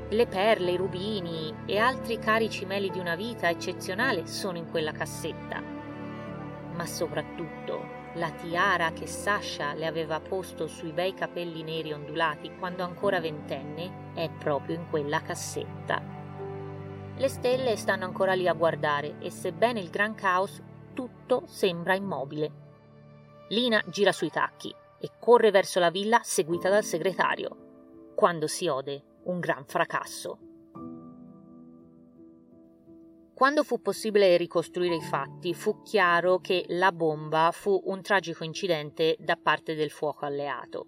Le 0.09 0.27
perle, 0.27 0.71
i 0.71 0.77
rubini 0.77 1.53
e 1.65 1.77
altri 1.77 2.19
cari 2.19 2.49
cimeli 2.49 2.91
di 2.91 2.99
una 2.99 3.15
vita 3.15 3.49
eccezionale 3.49 4.27
sono 4.27 4.57
in 4.57 4.69
quella 4.69 4.91
cassetta. 4.91 5.61
Ma 6.75 6.85
soprattutto 6.85 8.02
la 8.15 8.29
tiara 8.31 8.91
che 8.91 9.07
Sasha 9.07 9.73
le 9.73 9.87
aveva 9.87 10.19
posto 10.19 10.67
sui 10.67 10.91
bei 10.91 11.13
capelli 11.13 11.63
neri 11.63 11.91
ondulati 11.93 12.55
quando 12.57 12.83
ancora 12.83 13.19
ventenne 13.19 14.11
è 14.13 14.29
proprio 14.29 14.75
in 14.75 14.89
quella 14.89 15.21
cassetta. 15.21 16.01
Le 17.15 17.27
stelle 17.27 17.75
stanno 17.75 18.05
ancora 18.05 18.33
lì 18.33 18.47
a 18.47 18.53
guardare 18.53 19.15
e 19.19 19.31
sebbene 19.31 19.79
il 19.79 19.89
gran 19.89 20.13
caos, 20.15 20.61
tutto 20.93 21.43
sembra 21.47 21.95
immobile. 21.95 22.51
Lina 23.49 23.83
gira 23.87 24.11
sui 24.11 24.29
tacchi 24.29 24.73
e 24.99 25.11
corre 25.19 25.51
verso 25.51 25.79
la 25.79 25.89
villa 25.89 26.21
seguita 26.23 26.69
dal 26.69 26.83
segretario, 26.83 28.13
quando 28.15 28.47
si 28.47 28.67
ode 28.67 29.03
un 29.23 29.39
gran 29.39 29.65
fracasso. 29.65 30.42
Quando 33.33 33.63
fu 33.63 33.81
possibile 33.81 34.37
ricostruire 34.37 34.95
i 34.95 35.01
fatti, 35.01 35.55
fu 35.55 35.81
chiaro 35.81 36.37
che 36.39 36.65
la 36.67 36.91
bomba 36.91 37.49
fu 37.51 37.81
un 37.85 38.01
tragico 38.03 38.43
incidente 38.43 39.15
da 39.19 39.35
parte 39.41 39.73
del 39.73 39.89
fuoco 39.89 40.25
alleato. 40.25 40.87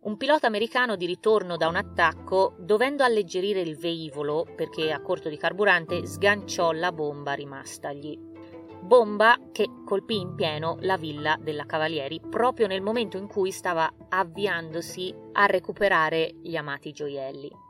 Un 0.00 0.16
pilota 0.16 0.46
americano 0.46 0.96
di 0.96 1.04
ritorno 1.04 1.58
da 1.58 1.68
un 1.68 1.76
attacco, 1.76 2.56
dovendo 2.58 3.04
alleggerire 3.04 3.60
il 3.60 3.76
velivolo 3.76 4.46
perché 4.56 4.90
a 4.90 5.00
corto 5.02 5.28
di 5.28 5.36
carburante, 5.36 6.06
sganciò 6.06 6.72
la 6.72 6.90
bomba 6.90 7.34
rimastagli. 7.34 8.18
Bomba 8.80 9.38
che 9.52 9.68
colpì 9.84 10.18
in 10.18 10.34
pieno 10.34 10.78
la 10.80 10.96
villa 10.96 11.38
della 11.38 11.66
Cavalieri 11.66 12.18
proprio 12.18 12.66
nel 12.66 12.80
momento 12.80 13.18
in 13.18 13.28
cui 13.28 13.52
stava 13.52 13.88
avviandosi 14.08 15.14
a 15.32 15.46
recuperare 15.46 16.34
gli 16.42 16.56
amati 16.56 16.92
gioielli. 16.92 17.61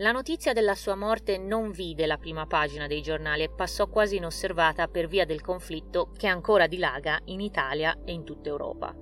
La 0.00 0.12
notizia 0.12 0.52
della 0.52 0.76
sua 0.76 0.94
morte 0.94 1.38
non 1.38 1.72
vide 1.72 2.06
la 2.06 2.18
prima 2.18 2.46
pagina 2.46 2.86
dei 2.86 3.02
giornali 3.02 3.42
e 3.42 3.50
passò 3.50 3.88
quasi 3.88 4.14
inosservata 4.14 4.86
per 4.86 5.08
via 5.08 5.24
del 5.24 5.40
conflitto 5.40 6.12
che 6.16 6.28
ancora 6.28 6.68
dilaga 6.68 7.18
in 7.24 7.40
Italia 7.40 7.98
e 8.04 8.12
in 8.12 8.22
tutta 8.22 8.48
Europa. 8.48 8.94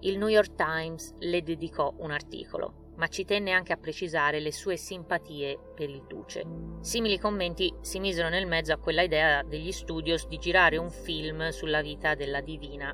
Il 0.00 0.18
New 0.18 0.26
York 0.26 0.56
Times 0.56 1.14
le 1.20 1.44
dedicò 1.44 1.94
un 1.98 2.10
articolo, 2.10 2.90
ma 2.96 3.06
ci 3.06 3.24
tenne 3.24 3.52
anche 3.52 3.72
a 3.72 3.76
precisare 3.76 4.40
le 4.40 4.50
sue 4.50 4.76
simpatie 4.76 5.56
per 5.76 5.88
il 5.88 6.02
duce. 6.08 6.44
Simili 6.80 7.16
commenti 7.16 7.72
si 7.80 8.00
misero 8.00 8.28
nel 8.28 8.48
mezzo 8.48 8.72
a 8.72 8.78
quella 8.78 9.02
idea 9.02 9.44
degli 9.44 9.70
studios 9.70 10.26
di 10.26 10.38
girare 10.38 10.76
un 10.76 10.90
film 10.90 11.50
sulla 11.50 11.82
vita 11.82 12.16
della 12.16 12.40
divina 12.40 12.92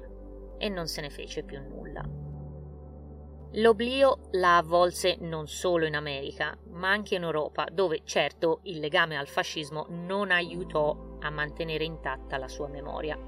e 0.59 0.69
non 0.69 0.87
se 0.87 1.01
ne 1.01 1.09
fece 1.09 1.45
più 1.45 1.59
nulla. 1.63 2.30
L'oblio 3.55 4.29
la 4.33 4.59
avvolse 4.59 5.17
non 5.19 5.49
solo 5.49 5.85
in 5.85 5.97
America, 5.97 6.57
ma 6.69 6.91
anche 6.91 7.17
in 7.17 7.25
Europa, 7.25 7.67
dove 7.73 8.03
certo 8.05 8.61
il 8.65 8.79
legame 8.79 9.17
al 9.17 9.27
fascismo 9.27 9.87
non 9.89 10.31
aiutò 10.31 11.17
a 11.19 11.31
mantenere 11.31 11.83
intatta 11.83 12.39
la 12.39 12.47
sua 12.47 12.69
memoria. 12.69 13.19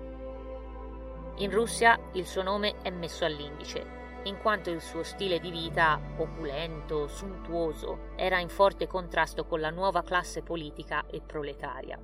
In 1.39 1.51
Russia 1.51 1.99
il 2.13 2.25
suo 2.25 2.43
nome 2.43 2.77
è 2.83 2.91
messo 2.91 3.25
all'indice, 3.25 3.85
in 4.25 4.39
quanto 4.39 4.71
il 4.71 4.81
suo 4.81 5.03
stile 5.03 5.41
di 5.41 5.51
vita 5.51 6.01
opulento, 6.19 7.09
suntuoso, 7.09 8.11
era 8.15 8.39
in 8.39 8.49
forte 8.49 8.87
contrasto 8.87 9.45
con 9.45 9.59
la 9.59 9.71
nuova 9.71 10.03
classe 10.05 10.43
politica 10.43 11.05
e 11.07 11.21
proletaria. 11.21 11.99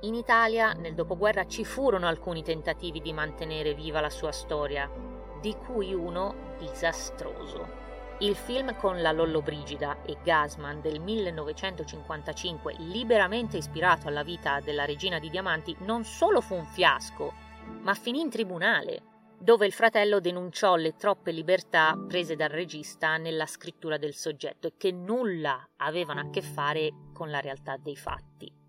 In 0.00 0.14
Italia, 0.14 0.72
nel 0.72 0.94
dopoguerra, 0.94 1.46
ci 1.46 1.64
furono 1.64 2.08
alcuni 2.08 2.42
tentativi 2.42 3.00
di 3.00 3.12
mantenere 3.12 3.72
viva 3.72 4.00
la 4.00 4.10
sua 4.10 4.32
storia, 4.32 4.90
di 5.42 5.54
cui 5.56 5.92
uno 5.92 6.54
disastroso. 6.56 7.80
Il 8.20 8.36
film 8.36 8.76
con 8.76 9.02
la 9.02 9.10
Lollobrigida 9.10 10.02
e 10.04 10.18
Gasman 10.22 10.80
del 10.80 11.00
1955, 11.00 12.76
liberamente 12.78 13.56
ispirato 13.56 14.06
alla 14.06 14.22
vita 14.22 14.60
della 14.60 14.84
regina 14.84 15.18
di 15.18 15.28
diamanti, 15.28 15.74
non 15.80 16.04
solo 16.04 16.40
fu 16.40 16.54
un 16.54 16.64
fiasco, 16.64 17.32
ma 17.80 17.94
finì 17.94 18.20
in 18.20 18.30
tribunale, 18.30 19.02
dove 19.36 19.66
il 19.66 19.72
fratello 19.72 20.20
denunciò 20.20 20.76
le 20.76 20.94
troppe 20.94 21.32
libertà 21.32 21.98
prese 22.06 22.36
dal 22.36 22.50
regista 22.50 23.16
nella 23.16 23.46
scrittura 23.46 23.98
del 23.98 24.14
soggetto 24.14 24.68
e 24.68 24.74
che 24.76 24.92
nulla 24.92 25.70
avevano 25.78 26.20
a 26.20 26.30
che 26.30 26.42
fare 26.42 26.92
con 27.12 27.28
la 27.28 27.40
realtà 27.40 27.76
dei 27.76 27.96
fatti. 27.96 28.61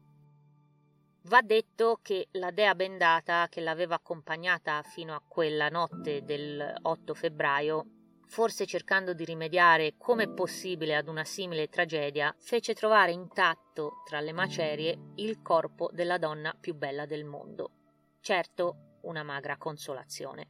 Va 1.27 1.41
detto 1.41 1.99
che 2.01 2.27
la 2.31 2.51
dea 2.51 2.75
bendata 2.75 3.47
che 3.49 3.62
l'aveva 3.62 3.95
accompagnata 3.95 4.81
fino 4.83 5.15
a 5.15 5.21
quella 5.25 5.69
notte 5.69 6.23
del 6.25 6.75
8 6.81 7.13
febbraio, 7.13 7.86
forse 8.25 8.65
cercando 8.65 9.13
di 9.13 9.23
rimediare 9.23 9.95
come 9.97 10.27
possibile 10.27 10.97
ad 10.97 11.07
una 11.07 11.23
simile 11.23 11.69
tragedia, 11.69 12.36
fece 12.38 12.73
trovare 12.73 13.13
intatto 13.13 14.01
tra 14.05 14.19
le 14.19 14.33
macerie 14.33 15.12
il 15.15 15.41
corpo 15.41 15.89
della 15.93 16.17
donna 16.17 16.53
più 16.59 16.75
bella 16.75 17.05
del 17.05 17.23
mondo. 17.23 17.71
Certo, 18.19 18.97
una 19.03 19.23
magra 19.23 19.55
consolazione. 19.55 20.49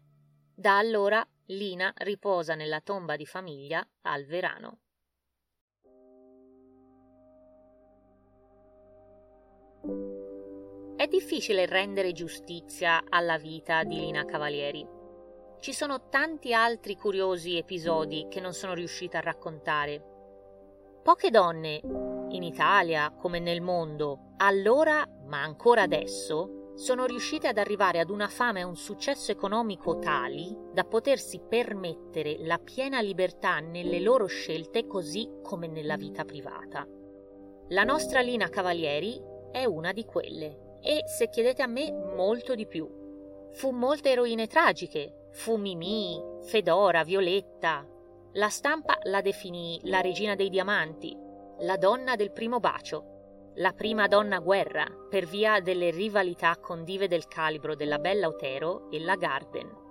Da 0.55 0.79
allora 0.79 1.23
Lina 1.47 1.93
riposa 1.97 2.55
nella 2.55 2.81
tomba 2.81 3.15
di 3.15 3.27
famiglia 3.27 3.87
al 4.01 4.25
Verano. 4.25 4.82
È 11.03 11.07
difficile 11.07 11.65
rendere 11.65 12.13
giustizia 12.13 13.03
alla 13.09 13.37
vita 13.37 13.83
di 13.83 13.99
Lina 13.99 14.23
Cavalieri. 14.23 14.87
Ci 15.59 15.73
sono 15.73 16.07
tanti 16.07 16.53
altri 16.53 16.95
curiosi 16.95 17.57
episodi 17.57 18.27
che 18.29 18.39
non 18.39 18.53
sono 18.53 18.73
riuscita 18.73 19.17
a 19.17 19.21
raccontare. 19.21 20.01
Poche 21.03 21.29
donne, 21.29 21.81
in 22.29 22.41
Italia 22.41 23.11
come 23.11 23.39
nel 23.39 23.59
mondo, 23.59 24.35
allora, 24.37 25.05
ma 25.25 25.41
ancora 25.41 25.81
adesso, 25.81 26.71
sono 26.75 27.03
riuscite 27.05 27.49
ad 27.49 27.57
arrivare 27.57 27.99
ad 27.99 28.09
una 28.09 28.29
fama 28.29 28.59
e 28.59 28.63
un 28.63 28.77
successo 28.77 29.29
economico 29.29 29.99
tali 29.99 30.57
da 30.71 30.85
potersi 30.85 31.41
permettere 31.45 32.37
la 32.45 32.59
piena 32.59 33.01
libertà 33.01 33.59
nelle 33.59 33.99
loro 33.99 34.25
scelte 34.27 34.87
così 34.87 35.29
come 35.43 35.67
nella 35.67 35.97
vita 35.97 36.23
privata. 36.23 36.87
La 37.71 37.83
nostra 37.83 38.21
Lina 38.21 38.47
Cavalieri 38.47 39.21
è 39.51 39.65
una 39.65 39.91
di 39.91 40.05
quelle 40.05 40.62
e, 40.83 41.03
se 41.07 41.29
chiedete 41.29 41.61
a 41.61 41.67
me, 41.67 41.91
molto 41.91 42.53
di 42.53 42.67
più. 42.67 42.87
Fu 43.53 43.71
molte 43.71 44.11
eroine 44.11 44.47
tragiche, 44.47 45.29
fu 45.31 45.55
Mimì, 45.55 46.21
Fedora, 46.43 47.03
Violetta. 47.03 47.87
La 48.33 48.49
stampa 48.49 48.97
la 49.03 49.21
definì 49.21 49.79
la 49.83 50.01
regina 50.01 50.35
dei 50.35 50.49
diamanti, 50.49 51.15
la 51.59 51.77
donna 51.77 52.15
del 52.15 52.31
primo 52.31 52.59
bacio, 52.59 53.51
la 53.55 53.71
prima 53.71 54.07
donna 54.07 54.39
guerra, 54.39 54.85
per 55.09 55.25
via 55.25 55.61
delle 55.61 55.91
rivalità 55.91 56.57
con 56.57 56.83
dive 56.83 57.07
del 57.07 57.27
calibro 57.27 57.75
della 57.75 57.99
bella 57.99 58.27
Otero 58.27 58.89
e 58.89 58.99
la 58.99 59.15
Garden. 59.15 59.81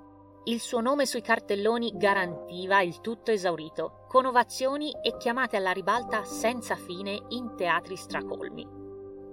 Il 0.44 0.58
suo 0.58 0.80
nome 0.80 1.06
sui 1.06 1.20
cartelloni 1.20 1.92
garantiva 1.94 2.82
il 2.82 3.00
tutto 3.00 3.30
esaurito, 3.30 4.06
con 4.08 4.26
ovazioni 4.26 4.92
e 5.00 5.16
chiamate 5.16 5.56
alla 5.56 5.70
ribalta 5.70 6.24
senza 6.24 6.74
fine 6.74 7.16
in 7.28 7.54
teatri 7.54 7.94
stracolmi. 7.94 8.81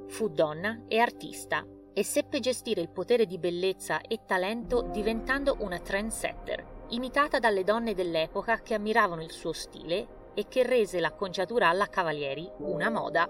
Fu 0.10 0.28
donna 0.28 0.86
e 0.88 0.98
artista 0.98 1.64
e 1.94 2.04
seppe 2.04 2.40
gestire 2.40 2.82
il 2.82 2.90
potere 2.90 3.28
di 3.28 3.38
bellezza 3.38 4.02
e 4.02 4.22
talento 4.26 4.82
diventando 4.82 5.58
una 5.60 5.78
trendsetter, 5.78 6.86
imitata 6.90 7.38
dalle 7.38 7.64
donne 7.64 7.94
dell'epoca 7.94 8.62
che 8.62 8.74
ammiravano 8.74 9.22
il 9.22 9.32
suo 9.32 9.54
stile 9.54 10.32
e 10.34 10.48
che 10.48 10.64
rese 10.64 11.00
l'acconciatura 11.00 11.70
alla 11.70 11.86
Cavalieri 11.86 12.50
una 12.58 12.90
moda. 12.90 13.30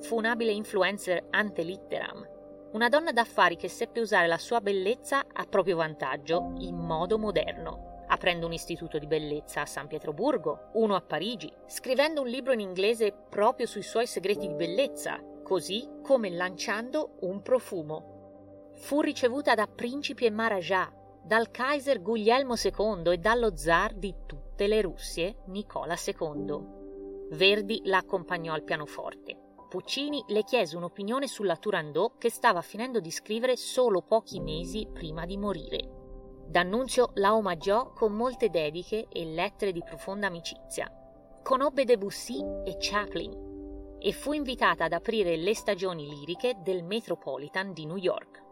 Fu 0.00 0.16
un 0.16 0.24
abile 0.24 0.52
influencer 0.52 1.26
ante 1.30 1.62
litteram, 1.62 2.28
una 2.72 2.88
donna 2.88 3.12
d'affari 3.12 3.56
che 3.56 3.68
seppe 3.68 4.00
usare 4.00 4.26
la 4.26 4.38
sua 4.38 4.62
bellezza 4.62 5.24
a 5.30 5.44
proprio 5.44 5.76
vantaggio 5.76 6.54
in 6.58 6.76
modo 6.76 7.18
moderno 7.18 7.92
aprendo 8.06 8.46
un 8.46 8.52
istituto 8.52 8.98
di 8.98 9.06
bellezza 9.06 9.62
a 9.62 9.66
San 9.66 9.86
Pietroburgo, 9.86 10.70
uno 10.74 10.94
a 10.94 11.00
Parigi, 11.00 11.50
scrivendo 11.66 12.20
un 12.20 12.28
libro 12.28 12.52
in 12.52 12.60
inglese 12.60 13.12
proprio 13.12 13.66
sui 13.66 13.82
suoi 13.82 14.06
segreti 14.06 14.46
di 14.46 14.54
bellezza, 14.54 15.18
così 15.44 15.88
come 16.02 16.30
lanciando 16.30 17.18
un 17.20 17.40
profumo. 17.42 18.72
Fu 18.74 19.00
ricevuta 19.00 19.54
da 19.54 19.68
principi 19.68 20.24
e 20.24 20.30
maharajà, 20.30 20.92
dal 21.22 21.52
Kaiser 21.52 22.02
Guglielmo 22.02 22.54
II 22.56 23.12
e 23.12 23.18
dallo 23.18 23.56
zar 23.56 23.94
di 23.94 24.12
tutte 24.26 24.66
le 24.66 24.80
Russie, 24.80 25.36
Nicola 25.46 25.94
II. 25.94 26.82
Verdi 27.30 27.82
la 27.84 27.98
accompagnò 27.98 28.52
al 28.52 28.64
pianoforte. 28.64 29.38
Puccini 29.68 30.22
le 30.28 30.42
chiese 30.44 30.76
un'opinione 30.76 31.26
sulla 31.26 31.56
Turandot 31.56 32.18
che 32.18 32.30
stava 32.30 32.60
finendo 32.60 33.00
di 33.00 33.10
scrivere 33.10 33.56
solo 33.56 34.02
pochi 34.02 34.40
mesi 34.40 34.88
prima 34.92 35.24
di 35.24 35.36
morire. 35.36 35.90
D'Annunzio 36.46 37.10
la 37.14 37.34
omaggiò 37.34 37.92
con 37.92 38.12
molte 38.12 38.50
dediche 38.50 39.06
e 39.08 39.24
lettere 39.24 39.72
di 39.72 39.82
profonda 39.82 40.26
amicizia. 40.26 40.90
Conobbe 41.42 41.84
Debussy 41.84 42.40
e 42.64 42.76
Chaplin 42.78 43.52
e 44.06 44.12
fu 44.12 44.34
invitata 44.34 44.84
ad 44.84 44.92
aprire 44.92 45.34
le 45.34 45.54
stagioni 45.54 46.06
liriche 46.06 46.56
del 46.58 46.84
Metropolitan 46.84 47.72
di 47.72 47.86
New 47.86 47.96
York. 47.96 48.42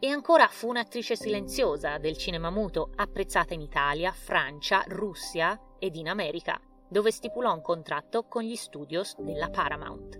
E 0.00 0.08
ancora 0.08 0.48
fu 0.48 0.66
un'attrice 0.66 1.14
silenziosa 1.14 1.98
del 1.98 2.16
cinema 2.16 2.50
muto, 2.50 2.90
apprezzata 2.96 3.54
in 3.54 3.60
Italia, 3.60 4.10
Francia, 4.10 4.82
Russia 4.88 5.56
ed 5.78 5.94
in 5.94 6.08
America, 6.08 6.60
dove 6.88 7.12
stipulò 7.12 7.54
un 7.54 7.62
contratto 7.62 8.24
con 8.24 8.42
gli 8.42 8.56
studios 8.56 9.14
della 9.20 9.48
Paramount. 9.48 10.18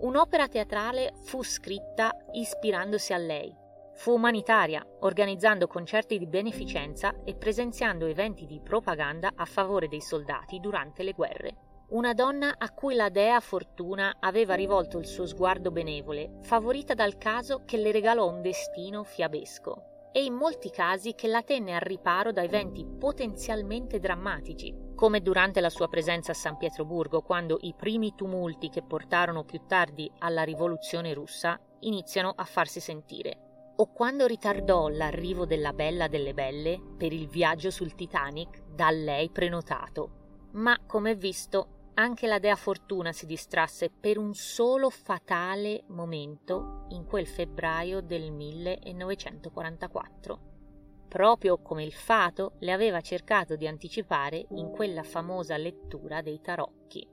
Un'opera 0.00 0.48
teatrale 0.48 1.14
fu 1.24 1.42
scritta 1.42 2.14
ispirandosi 2.32 3.14
a 3.14 3.18
lei. 3.18 3.56
Fu 3.94 4.12
umanitaria, 4.12 4.86
organizzando 5.00 5.66
concerti 5.66 6.18
di 6.18 6.26
beneficenza 6.26 7.22
e 7.24 7.36
presenziando 7.36 8.04
eventi 8.04 8.44
di 8.44 8.60
propaganda 8.60 9.32
a 9.34 9.46
favore 9.46 9.88
dei 9.88 10.02
soldati 10.02 10.60
durante 10.60 11.02
le 11.02 11.12
guerre. 11.12 11.69
Una 11.90 12.14
donna 12.14 12.54
a 12.56 12.70
cui 12.70 12.94
la 12.94 13.08
dea 13.08 13.40
Fortuna 13.40 14.18
aveva 14.20 14.54
rivolto 14.54 14.98
il 14.98 15.06
suo 15.06 15.26
sguardo 15.26 15.72
benevole, 15.72 16.36
favorita 16.42 16.94
dal 16.94 17.18
caso 17.18 17.62
che 17.64 17.78
le 17.78 17.90
regalò 17.90 18.28
un 18.28 18.42
destino 18.42 19.02
fiabesco 19.02 20.10
e 20.12 20.22
in 20.22 20.34
molti 20.34 20.70
casi 20.70 21.16
che 21.16 21.26
la 21.26 21.42
tenne 21.42 21.74
al 21.74 21.80
riparo 21.80 22.30
da 22.30 22.44
eventi 22.44 22.86
potenzialmente 22.86 23.98
drammatici, 23.98 24.72
come 24.94 25.20
durante 25.20 25.60
la 25.60 25.68
sua 25.68 25.88
presenza 25.88 26.30
a 26.30 26.34
San 26.36 26.58
Pietroburgo, 26.58 27.22
quando 27.22 27.58
i 27.62 27.74
primi 27.76 28.14
tumulti 28.14 28.68
che 28.68 28.82
portarono 28.82 29.42
più 29.42 29.62
tardi 29.66 30.08
alla 30.18 30.44
rivoluzione 30.44 31.12
russa 31.12 31.58
iniziano 31.80 32.32
a 32.36 32.44
farsi 32.44 32.78
sentire, 32.78 33.72
o 33.74 33.90
quando 33.92 34.26
ritardò 34.26 34.86
l'arrivo 34.86 35.44
della 35.44 35.72
Bella 35.72 36.06
delle 36.06 36.34
Belle 36.34 36.80
per 36.96 37.12
il 37.12 37.26
viaggio 37.26 37.72
sul 37.72 37.96
Titanic 37.96 38.62
da 38.68 38.90
lei 38.90 39.28
prenotato. 39.30 40.18
Ma, 40.52 40.76
come 40.84 41.14
visto, 41.14 41.78
anche 41.94 42.26
la 42.26 42.38
dea 42.38 42.56
Fortuna 42.56 43.12
si 43.12 43.26
distrasse 43.26 43.90
per 43.90 44.18
un 44.18 44.34
solo 44.34 44.90
fatale 44.90 45.84
momento 45.88 46.86
in 46.90 47.04
quel 47.04 47.26
febbraio 47.26 48.00
del 48.00 48.30
1944, 48.30 50.38
proprio 51.08 51.60
come 51.60 51.82
il 51.84 51.92
fato 51.92 52.52
le 52.60 52.72
aveva 52.72 53.00
cercato 53.00 53.56
di 53.56 53.66
anticipare 53.66 54.46
in 54.50 54.70
quella 54.70 55.02
famosa 55.02 55.56
lettura 55.56 56.22
dei 56.22 56.40
tarocchi. 56.40 57.08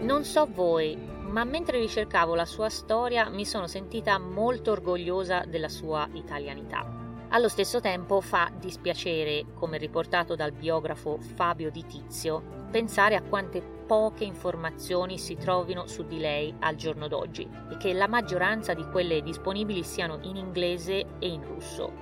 Non 0.00 0.24
so 0.24 0.46
voi, 0.46 0.96
ma 0.96 1.44
mentre 1.44 1.78
ricercavo 1.78 2.34
la 2.34 2.46
sua 2.46 2.70
storia 2.70 3.28
mi 3.28 3.44
sono 3.44 3.66
sentita 3.66 4.18
molto 4.18 4.70
orgogliosa 4.70 5.44
della 5.44 5.68
sua 5.68 6.08
italianità. 6.12 6.97
Allo 7.30 7.48
stesso 7.48 7.80
tempo 7.80 8.22
fa 8.22 8.50
dispiacere, 8.58 9.44
come 9.52 9.76
riportato 9.76 10.34
dal 10.34 10.52
biografo 10.52 11.18
Fabio 11.20 11.70
Di 11.70 11.84
Tizio, 11.84 12.42
pensare 12.70 13.16
a 13.16 13.22
quante 13.22 13.60
poche 13.60 14.24
informazioni 14.24 15.18
si 15.18 15.36
trovino 15.36 15.86
su 15.86 16.06
di 16.06 16.18
lei 16.18 16.54
al 16.60 16.76
giorno 16.76 17.06
d'oggi 17.06 17.46
e 17.70 17.76
che 17.76 17.92
la 17.92 18.08
maggioranza 18.08 18.72
di 18.72 18.82
quelle 18.90 19.20
disponibili 19.20 19.82
siano 19.82 20.20
in 20.22 20.36
inglese 20.36 21.04
e 21.18 21.28
in 21.28 21.44
russo. 21.44 21.92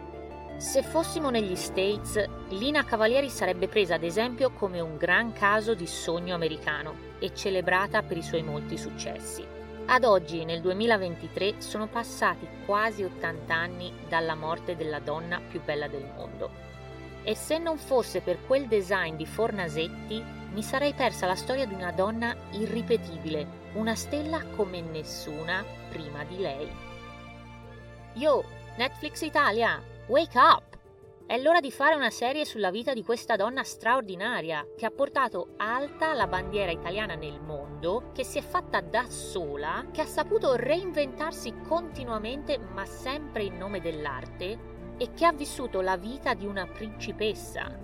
Se 0.59 0.85
fossimo 0.85 1.31
negli 1.31 1.57
States, 1.57 2.25
Lina 2.51 2.85
Cavalieri 2.85 3.29
sarebbe 3.29 3.67
presa 3.67 3.97
ad 3.97 4.05
esempio 4.05 4.53
come 4.53 4.79
un 4.79 4.97
gran 4.97 5.33
caso 5.33 5.75
di 5.75 5.89
sogno 5.89 6.37
americano 6.37 6.95
e 7.19 7.35
celebrata 7.35 8.03
per 8.03 8.17
i 8.17 8.23
suoi 8.23 8.45
molti 8.45 8.79
successi. 8.79 9.56
Ad 9.89 10.03
oggi, 10.03 10.45
nel 10.45 10.61
2023, 10.63 11.61
sono 11.61 11.87
passati 11.87 12.45
quasi 12.65 13.05
80 13.05 13.55
anni 13.55 13.93
dalla 14.09 14.35
morte 14.35 14.75
della 14.75 14.99
donna 14.99 15.41
più 15.41 15.63
bella 15.63 15.87
del 15.87 16.05
mondo. 16.17 16.51
E 17.23 17.37
se 17.37 17.59
non 17.59 17.79
fosse 17.79 18.21
per 18.21 18.45
quel 18.47 18.67
design 18.67 19.15
di 19.15 19.25
Fornasetti, 19.25 20.21
mi 20.53 20.63
sarei 20.63 20.93
persa 20.93 21.27
la 21.27 21.37
storia 21.37 21.67
di 21.67 21.75
una 21.75 21.93
donna 21.93 22.35
irripetibile, 22.51 23.47
una 23.75 23.95
stella 23.95 24.43
come 24.57 24.81
nessuna 24.81 25.65
prima 25.89 26.25
di 26.25 26.39
lei. 26.39 26.69
Yo, 28.15 28.43
Netflix 28.77 29.21
Italia, 29.21 29.81
wake 30.09 30.37
up! 30.37 30.76
È 31.29 31.37
l'ora 31.39 31.59
di 31.59 31.73
fare 31.73 31.97
una 31.97 32.11
serie 32.11 32.45
sulla 32.45 32.71
vita 32.71 32.93
di 32.93 33.03
questa 33.03 33.35
donna 33.35 33.65
straordinaria 33.65 34.65
che 34.77 34.87
ha 34.87 34.93
portato 34.93 35.55
alta 35.57 36.15
la 36.15 36.29
bandiera 36.29 36.71
italiana 36.71 37.17
nel 37.17 37.41
mondo, 37.41 38.13
che 38.15 38.23
si 38.23 38.39
è 38.39 38.43
fatta 38.43 38.81
da 38.81 39.07
sola, 39.09 39.87
che 39.91 40.03
ha 40.03 40.07
saputo 40.07 40.55
reinventarsi 40.55 41.53
continuamente 41.67 42.59
ma 42.59 42.85
sempre 42.85 43.43
in 43.43 43.57
nome 43.57 43.81
dell'arte 43.81 44.59
e 44.97 45.15
che 45.15 45.25
ha 45.27 45.33
vissuto 45.33 45.81
la 45.81 45.97
vita 45.97 46.33
di 46.35 46.47
una 46.47 46.65
principessa, 46.65 47.77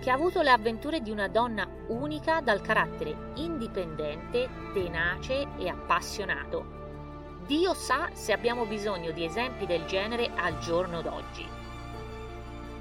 che 0.00 0.08
ha 0.08 0.14
avuto 0.14 0.40
le 0.40 0.50
avventure 0.50 1.00
di 1.00 1.10
una 1.10 1.26
donna 1.26 1.68
unica 1.88 2.40
dal 2.40 2.60
carattere 2.60 3.32
indipendente, 3.34 4.48
tenace 4.72 5.48
e 5.58 5.68
appassionato. 5.68 6.78
Dio 7.46 7.74
sa 7.74 8.10
se 8.12 8.32
abbiamo 8.32 8.64
bisogno 8.64 9.10
di 9.10 9.24
esempi 9.24 9.66
del 9.66 9.86
genere 9.86 10.30
al 10.36 10.56
giorno 10.60 11.02
d'oggi. 11.02 11.59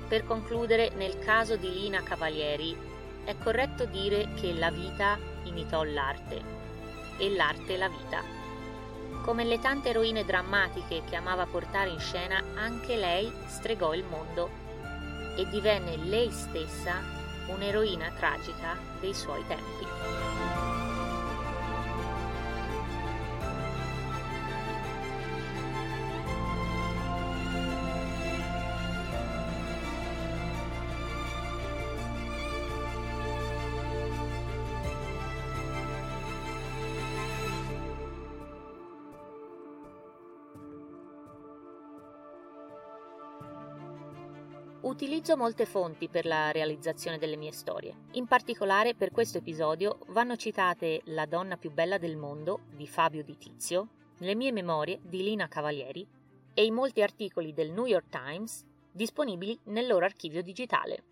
Per 0.09 0.25
concludere, 0.25 0.89
nel 0.95 1.19
caso 1.19 1.55
di 1.55 1.71
Lina 1.71 2.01
Cavalieri, 2.01 2.75
è 3.23 3.35
corretto 3.37 3.85
dire 3.85 4.29
che 4.33 4.53
la 4.53 4.71
vita 4.71 5.19
imitò 5.43 5.83
l'arte 5.83 6.41
e 7.19 7.29
l'arte 7.29 7.77
la 7.77 7.89
vita. 7.89 8.23
Come 9.23 9.43
le 9.43 9.59
tante 9.59 9.89
eroine 9.89 10.25
drammatiche 10.25 11.03
che 11.07 11.15
amava 11.15 11.45
portare 11.45 11.91
in 11.91 11.99
scena, 11.99 12.41
anche 12.55 12.95
lei 12.95 13.31
stregò 13.45 13.93
il 13.93 14.03
mondo 14.03 14.49
e 15.35 15.47
divenne 15.47 15.95
lei 15.97 16.31
stessa 16.31 16.95
un'eroina 17.45 18.11
tragica 18.17 18.75
dei 18.99 19.13
suoi 19.13 19.45
tempi. 19.47 20.68
Utilizzo 44.89 45.37
molte 45.37 45.67
fonti 45.67 46.09
per 46.09 46.25
la 46.25 46.49
realizzazione 46.49 47.19
delle 47.19 47.35
mie 47.35 47.51
storie. 47.51 47.95
In 48.13 48.25
particolare 48.25 48.95
per 48.95 49.11
questo 49.11 49.37
episodio 49.37 49.99
vanno 50.07 50.35
citate 50.35 51.01
La 51.05 51.27
donna 51.27 51.57
più 51.57 51.71
bella 51.71 51.99
del 51.99 52.17
mondo 52.17 52.61
di 52.73 52.87
Fabio 52.87 53.23
Di 53.23 53.37
Tizio, 53.37 53.89
Le 54.17 54.33
mie 54.33 54.51
memorie 54.51 54.99
di 55.03 55.21
Lina 55.21 55.47
Cavalieri 55.47 56.05
e 56.55 56.65
i 56.65 56.71
molti 56.71 57.03
articoli 57.03 57.53
del 57.53 57.69
New 57.69 57.85
York 57.85 58.09
Times 58.09 58.65
disponibili 58.91 59.57
nel 59.65 59.85
loro 59.85 60.05
archivio 60.05 60.41
digitale. 60.41 61.03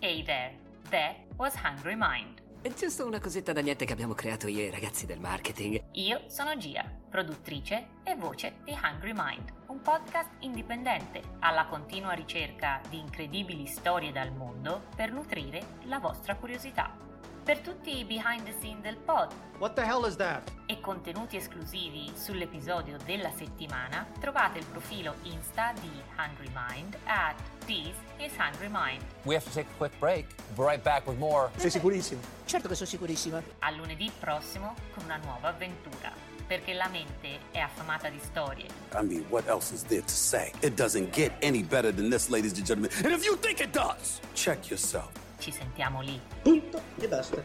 Hey 0.00 0.22
there, 0.22 0.58
that 0.90 1.16
was 1.38 1.54
Hungry 1.64 1.96
Mind. 1.96 2.42
È 2.60 2.70
giusto 2.74 3.06
una 3.06 3.20
cosetta 3.20 3.54
da 3.54 3.62
niente 3.62 3.86
che 3.86 3.94
abbiamo 3.94 4.12
creato 4.12 4.48
io 4.48 4.60
e 4.60 4.66
i 4.66 4.70
ragazzi 4.70 5.06
del 5.06 5.18
marketing. 5.18 5.82
Io 5.92 6.24
sono 6.26 6.54
Gia, 6.58 6.84
produttrice 7.08 7.86
e 8.04 8.14
voce 8.16 8.56
di 8.64 8.72
Hungry 8.72 9.12
Mind, 9.14 9.56
un 9.78 9.82
podcast 9.82 10.30
indipendente 10.40 11.22
alla 11.38 11.66
continua 11.66 12.12
ricerca 12.12 12.80
di 12.88 12.98
incredibili 12.98 13.66
storie 13.66 14.10
dal 14.10 14.32
mondo 14.32 14.86
per 14.96 15.12
nutrire 15.12 15.76
la 15.84 16.00
vostra 16.00 16.34
curiosità. 16.34 16.96
Per 17.44 17.60
tutti 17.60 17.96
i 17.96 18.04
behind 18.04 18.42
the 18.44 18.52
scene 18.58 18.80
del 18.80 18.96
pod 18.96 19.32
What 19.58 19.74
the 19.74 19.82
hell 19.82 20.04
is 20.04 20.16
that? 20.16 20.50
e 20.66 20.80
contenuti 20.80 21.36
esclusivi 21.36 22.10
sull'episodio 22.14 22.96
della 23.04 23.30
settimana, 23.30 24.06
trovate 24.18 24.58
il 24.58 24.66
profilo 24.66 25.14
Insta 25.22 25.72
di 25.80 25.90
Hungry 26.18 26.50
Mind 26.52 26.96
at 27.04 27.36
This 27.64 27.94
is 28.18 28.32
Hungry 28.36 28.68
Mind. 28.70 29.02
We 29.22 29.34
have 29.34 29.44
to 29.44 29.52
take 29.52 29.68
a 29.70 29.76
quick 29.76 29.96
break. 30.00 30.26
We'll 30.56 30.66
be 30.66 30.72
right 30.72 30.82
back 30.82 31.06
with 31.06 31.18
more. 31.18 31.50
Sei 31.56 31.70
sicurissimo? 31.70 32.20
Certo 32.44 32.66
che 32.68 32.74
sono 32.74 32.88
sicurissima. 32.88 33.40
A 33.60 33.70
lunedì 33.70 34.10
prossimo 34.18 34.74
con 34.92 35.04
una 35.04 35.16
nuova 35.18 35.48
avventura. 35.48 36.27
Perché 36.48 36.72
la 36.72 36.88
mente 36.88 37.40
è 37.52 37.58
affamata 37.58 38.08
di 38.08 38.18
storie. 38.22 38.64
I 38.94 39.04
mean, 39.04 39.24
what 39.28 39.46
else 39.48 39.70
is 39.70 39.84
there 39.84 40.00
to 40.00 40.08
say? 40.08 40.50
It 40.62 40.76
doesn't 40.76 41.12
get 41.12 41.32
any 41.42 41.62
better 41.62 41.92
than 41.92 42.08
this, 42.08 42.30
ladies 42.30 42.54
and 42.56 42.64
gentlemen. 42.64 42.90
And 43.04 43.12
if 43.12 43.22
you 43.22 43.36
think 43.36 43.60
it 43.60 43.70
does, 43.70 44.20
check 44.32 44.70
yourself. 44.70 45.10
Ci 45.38 45.52
sentiamo 45.52 46.00
lì. 46.00 46.18
Punto 46.42 46.80
e 46.98 47.06
basta. 47.06 47.42